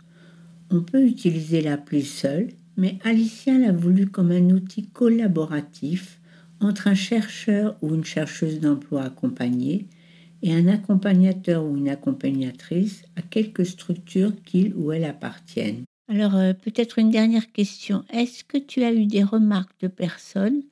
On 0.71 0.79
peut 0.79 1.03
utiliser 1.03 1.59
l'appli 1.59 2.05
seule, 2.05 2.47
mais 2.77 2.97
Alicia 3.03 3.57
l'a 3.57 3.73
voulu 3.73 4.07
comme 4.07 4.31
un 4.31 4.51
outil 4.51 4.87
collaboratif 4.87 6.21
entre 6.61 6.87
un 6.87 6.95
chercheur 6.95 7.75
ou 7.81 7.93
une 7.93 8.05
chercheuse 8.05 8.61
d'emploi 8.61 9.03
accompagnée 9.03 9.89
et 10.41 10.53
un 10.53 10.67
accompagnateur 10.67 11.63
ou 11.65 11.77
une 11.77 11.89
accompagnatrice 11.89 13.03
à 13.15 13.21
quelque 13.21 13.63
structure 13.63 14.31
qu'il 14.45 14.73
ou 14.75 14.91
elle 14.91 15.05
appartienne. 15.05 15.83
Alors 16.09 16.35
euh, 16.35 16.53
peut-être 16.53 16.97
une 16.97 17.11
dernière 17.11 17.51
question. 17.51 18.03
Est-ce 18.11 18.43
que 18.43 18.57
tu 18.57 18.83
as 18.83 18.91
eu 18.91 19.05
des 19.05 19.23
remarques 19.23 19.79
de 19.81 19.87
personnes 19.87 20.63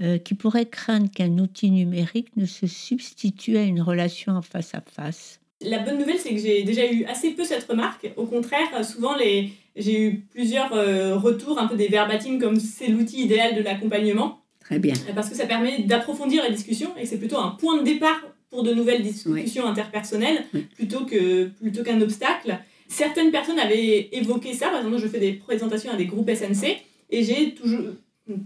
euh, 0.00 0.18
qui 0.18 0.34
pourraient 0.34 0.66
craindre 0.66 1.10
qu'un 1.10 1.38
outil 1.38 1.70
numérique 1.70 2.36
ne 2.36 2.46
se 2.46 2.66
substitue 2.66 3.56
à 3.56 3.62
une 3.62 3.80
relation 3.80 4.32
en 4.32 4.42
face 4.42 4.74
à 4.74 4.80
face? 4.80 5.40
La 5.60 5.80
bonne 5.80 5.98
nouvelle, 5.98 6.18
c'est 6.18 6.30
que 6.30 6.40
j'ai 6.40 6.62
déjà 6.62 6.88
eu 6.90 7.04
assez 7.06 7.32
peu 7.32 7.42
cette 7.42 7.64
remarque. 7.64 8.12
Au 8.16 8.26
contraire, 8.26 8.84
souvent 8.84 9.16
les... 9.16 9.50
j'ai 9.74 10.00
eu 10.00 10.14
plusieurs 10.30 10.72
euh, 10.72 11.16
retours, 11.16 11.58
un 11.58 11.66
peu 11.66 11.76
des 11.76 11.88
verbatim 11.88 12.38
comme 12.38 12.60
c'est 12.60 12.86
l'outil 12.86 13.22
idéal 13.22 13.56
de 13.56 13.62
l'accompagnement. 13.62 14.40
Très 14.60 14.78
bien. 14.78 14.94
Parce 15.16 15.28
que 15.28 15.34
ça 15.34 15.46
permet 15.46 15.82
d'approfondir 15.82 16.44
la 16.44 16.50
discussion 16.50 16.90
et 16.96 17.06
c'est 17.06 17.18
plutôt 17.18 17.38
un 17.38 17.50
point 17.50 17.78
de 17.78 17.84
départ 17.84 18.20
pour 18.50 18.62
de 18.62 18.72
nouvelles 18.72 19.02
discussions 19.02 19.66
interpersonnelles 19.66 20.44
plutôt 20.74 21.04
que 21.04 21.46
plutôt 21.46 21.82
qu'un 21.82 22.00
obstacle. 22.00 22.58
Certaines 22.88 23.30
personnes 23.30 23.58
avaient 23.58 24.08
évoqué 24.12 24.54
ça. 24.54 24.68
Par 24.68 24.78
exemple, 24.78 24.98
je 24.98 25.08
fais 25.08 25.20
des 25.20 25.32
présentations 25.32 25.92
à 25.92 25.96
des 25.96 26.06
groupes 26.06 26.30
SNC 26.30 26.78
et 27.10 27.22
j'ai 27.22 27.54
toujours 27.54 27.80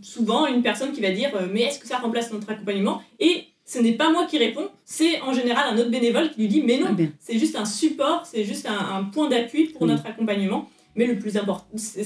souvent 0.03 0.47
une 0.47 0.63
personne 0.63 0.93
qui 0.93 1.01
va 1.01 1.11
dire 1.11 1.31
euh, 1.35 1.49
mais 1.51 1.63
est-ce 1.63 1.79
que 1.79 1.87
ça 1.87 1.99
remplace 1.99 2.33
notre 2.33 2.51
accompagnement? 2.51 3.03
Et 3.21 3.45
ce 3.65 3.79
n'est 3.79 3.93
pas 3.93 4.11
moi 4.11 4.27
qui 4.27 4.39
réponds, 4.39 4.69
c'est 4.85 5.21
en 5.21 5.33
général 5.33 5.75
un 5.75 5.79
autre 5.79 5.91
bénévole 5.91 6.31
qui 6.31 6.41
lui 6.41 6.49
dit 6.49 6.63
mais 6.63 6.79
non, 6.79 6.97
c'est 7.21 7.39
juste 7.39 7.57
un 7.57 7.65
support, 7.65 8.27
c'est 8.27 8.45
juste 8.45 8.67
un, 8.67 9.05
point 9.05 9.29
d'appui 9.29 9.67
pour 9.67 9.87
notre 9.87 10.07
accompagnement. 10.07 10.69
Mais 10.95 11.07
le 11.07 11.19
plus 11.19 11.39
important, 11.39 11.65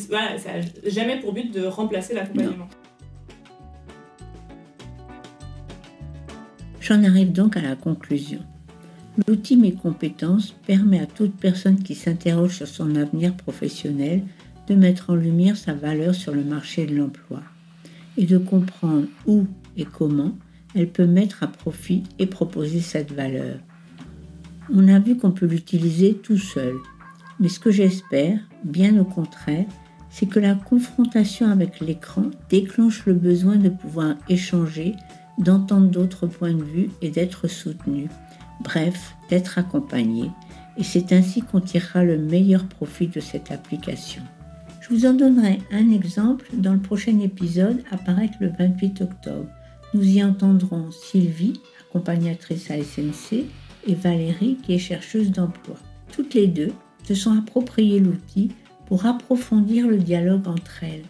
voilà, 0.08 0.38
ça 0.38 0.52
n'a 0.52 0.60
jamais 0.84 1.18
pour 1.18 1.32
but 1.32 1.50
de 1.50 1.66
remplacer 1.66 2.14
l'accompagnement. 2.14 2.68
J'en 6.86 7.02
arrive 7.02 7.32
donc 7.32 7.56
à 7.56 7.62
la 7.62 7.74
conclusion. 7.74 8.38
L'outil 9.26 9.56
Mes 9.56 9.72
compétences 9.72 10.54
permet 10.68 11.00
à 11.00 11.06
toute 11.06 11.34
personne 11.34 11.82
qui 11.82 11.96
s'interroge 11.96 12.54
sur 12.54 12.68
son 12.68 12.94
avenir 12.94 13.34
professionnel 13.34 14.22
de 14.68 14.76
mettre 14.76 15.10
en 15.10 15.16
lumière 15.16 15.56
sa 15.56 15.74
valeur 15.74 16.14
sur 16.14 16.32
le 16.32 16.44
marché 16.44 16.86
de 16.86 16.94
l'emploi 16.94 17.42
et 18.16 18.24
de 18.24 18.38
comprendre 18.38 19.06
où 19.26 19.46
et 19.76 19.84
comment 19.84 20.38
elle 20.76 20.88
peut 20.88 21.08
mettre 21.08 21.42
à 21.42 21.48
profit 21.48 22.04
et 22.20 22.26
proposer 22.26 22.80
cette 22.80 23.10
valeur. 23.10 23.58
On 24.72 24.86
a 24.86 25.00
vu 25.00 25.16
qu'on 25.16 25.32
peut 25.32 25.46
l'utiliser 25.46 26.14
tout 26.14 26.38
seul, 26.38 26.76
mais 27.40 27.48
ce 27.48 27.58
que 27.58 27.72
j'espère, 27.72 28.38
bien 28.62 28.96
au 29.00 29.04
contraire, 29.04 29.66
c'est 30.08 30.26
que 30.26 30.38
la 30.38 30.54
confrontation 30.54 31.50
avec 31.50 31.80
l'écran 31.80 32.26
déclenche 32.48 33.06
le 33.06 33.14
besoin 33.14 33.56
de 33.56 33.70
pouvoir 33.70 34.14
échanger 34.28 34.94
d'entendre 35.38 35.88
d'autres 35.88 36.26
points 36.26 36.54
de 36.54 36.62
vue 36.62 36.90
et 37.02 37.10
d'être 37.10 37.48
soutenu, 37.48 38.08
bref, 38.62 39.14
d'être 39.28 39.58
accompagné, 39.58 40.30
et 40.76 40.84
c'est 40.84 41.12
ainsi 41.12 41.42
qu'on 41.42 41.60
tirera 41.60 42.04
le 42.04 42.18
meilleur 42.18 42.66
profit 42.66 43.08
de 43.08 43.20
cette 43.20 43.50
application. 43.50 44.22
Je 44.80 44.94
vous 44.94 45.06
en 45.06 45.14
donnerai 45.14 45.58
un 45.72 45.90
exemple 45.90 46.46
dans 46.52 46.74
le 46.74 46.80
prochain 46.80 47.18
épisode 47.20 47.82
apparaître 47.90 48.36
le 48.40 48.52
28 48.56 49.02
octobre. 49.02 49.48
Nous 49.94 50.04
y 50.04 50.22
entendrons 50.22 50.90
Sylvie, 50.92 51.60
accompagnatrice 51.88 52.70
à 52.70 52.76
SNC, 52.76 53.46
et 53.88 53.94
Valérie, 53.94 54.58
qui 54.62 54.74
est 54.74 54.78
chercheuse 54.78 55.30
d'emploi. 55.30 55.76
Toutes 56.12 56.34
les 56.34 56.46
deux 56.46 56.72
se 57.04 57.14
sont 57.14 57.36
appropriées 57.36 58.00
l'outil 58.00 58.52
pour 58.86 59.06
approfondir 59.06 59.88
le 59.88 59.98
dialogue 59.98 60.46
entre 60.46 60.84
elles, 60.84 61.04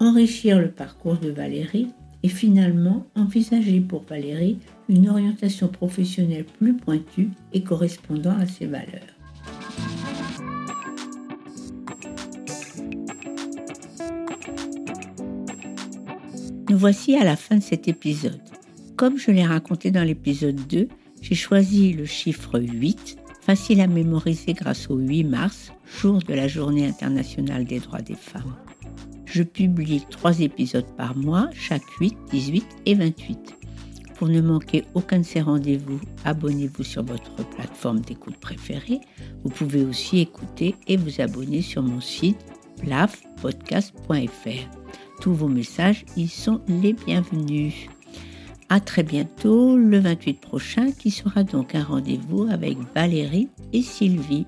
enrichir 0.00 0.58
le 0.58 0.70
parcours 0.70 1.16
de 1.16 1.30
Valérie 1.30 1.88
et 2.24 2.28
finalement 2.28 3.06
envisager 3.14 3.80
pour 3.80 4.02
Valérie 4.04 4.58
une 4.88 5.10
orientation 5.10 5.68
professionnelle 5.68 6.46
plus 6.58 6.74
pointue 6.74 7.28
et 7.52 7.62
correspondant 7.62 8.36
à 8.38 8.46
ses 8.46 8.66
valeurs. 8.66 8.88
Nous 16.70 16.78
voici 16.78 17.14
à 17.14 17.24
la 17.24 17.36
fin 17.36 17.58
de 17.58 17.62
cet 17.62 17.88
épisode. 17.88 18.40
Comme 18.96 19.18
je 19.18 19.30
l'ai 19.30 19.44
raconté 19.44 19.90
dans 19.90 20.02
l'épisode 20.02 20.66
2, 20.66 20.88
j'ai 21.20 21.34
choisi 21.34 21.92
le 21.92 22.06
chiffre 22.06 22.58
8, 22.58 23.18
facile 23.42 23.82
à 23.82 23.86
mémoriser 23.86 24.54
grâce 24.54 24.88
au 24.88 24.96
8 24.96 25.24
mars, 25.24 25.72
jour 26.00 26.20
de 26.20 26.32
la 26.32 26.48
Journée 26.48 26.86
internationale 26.86 27.66
des 27.66 27.80
droits 27.80 28.00
des 28.00 28.14
femmes. 28.14 28.56
Je 29.34 29.42
publie 29.42 30.04
trois 30.10 30.38
épisodes 30.38 30.86
par 30.96 31.16
mois, 31.16 31.50
chaque 31.54 31.82
8, 31.98 32.16
18 32.30 32.64
et 32.86 32.94
28. 32.94 33.56
Pour 34.14 34.28
ne 34.28 34.40
manquer 34.40 34.84
aucun 34.94 35.18
de 35.18 35.24
ces 35.24 35.40
rendez-vous, 35.40 35.98
abonnez-vous 36.24 36.84
sur 36.84 37.02
votre 37.02 37.34
plateforme 37.48 37.98
d'écoute 37.98 38.36
préférée. 38.36 39.00
Vous 39.42 39.50
pouvez 39.50 39.84
aussi 39.84 40.20
écouter 40.20 40.76
et 40.86 40.96
vous 40.96 41.20
abonner 41.20 41.62
sur 41.62 41.82
mon 41.82 42.00
site 42.00 42.38
plafpodcast.fr. 42.80 44.70
Tous 45.20 45.34
vos 45.34 45.48
messages 45.48 46.04
y 46.16 46.28
sont 46.28 46.60
les 46.68 46.92
bienvenus. 46.92 47.74
À 48.68 48.78
très 48.78 49.02
bientôt, 49.02 49.76
le 49.76 49.98
28 49.98 50.40
prochain, 50.40 50.92
qui 50.92 51.10
sera 51.10 51.42
donc 51.42 51.74
un 51.74 51.82
rendez-vous 51.82 52.46
avec 52.48 52.78
Valérie 52.94 53.48
et 53.72 53.82
Sylvie. 53.82 54.46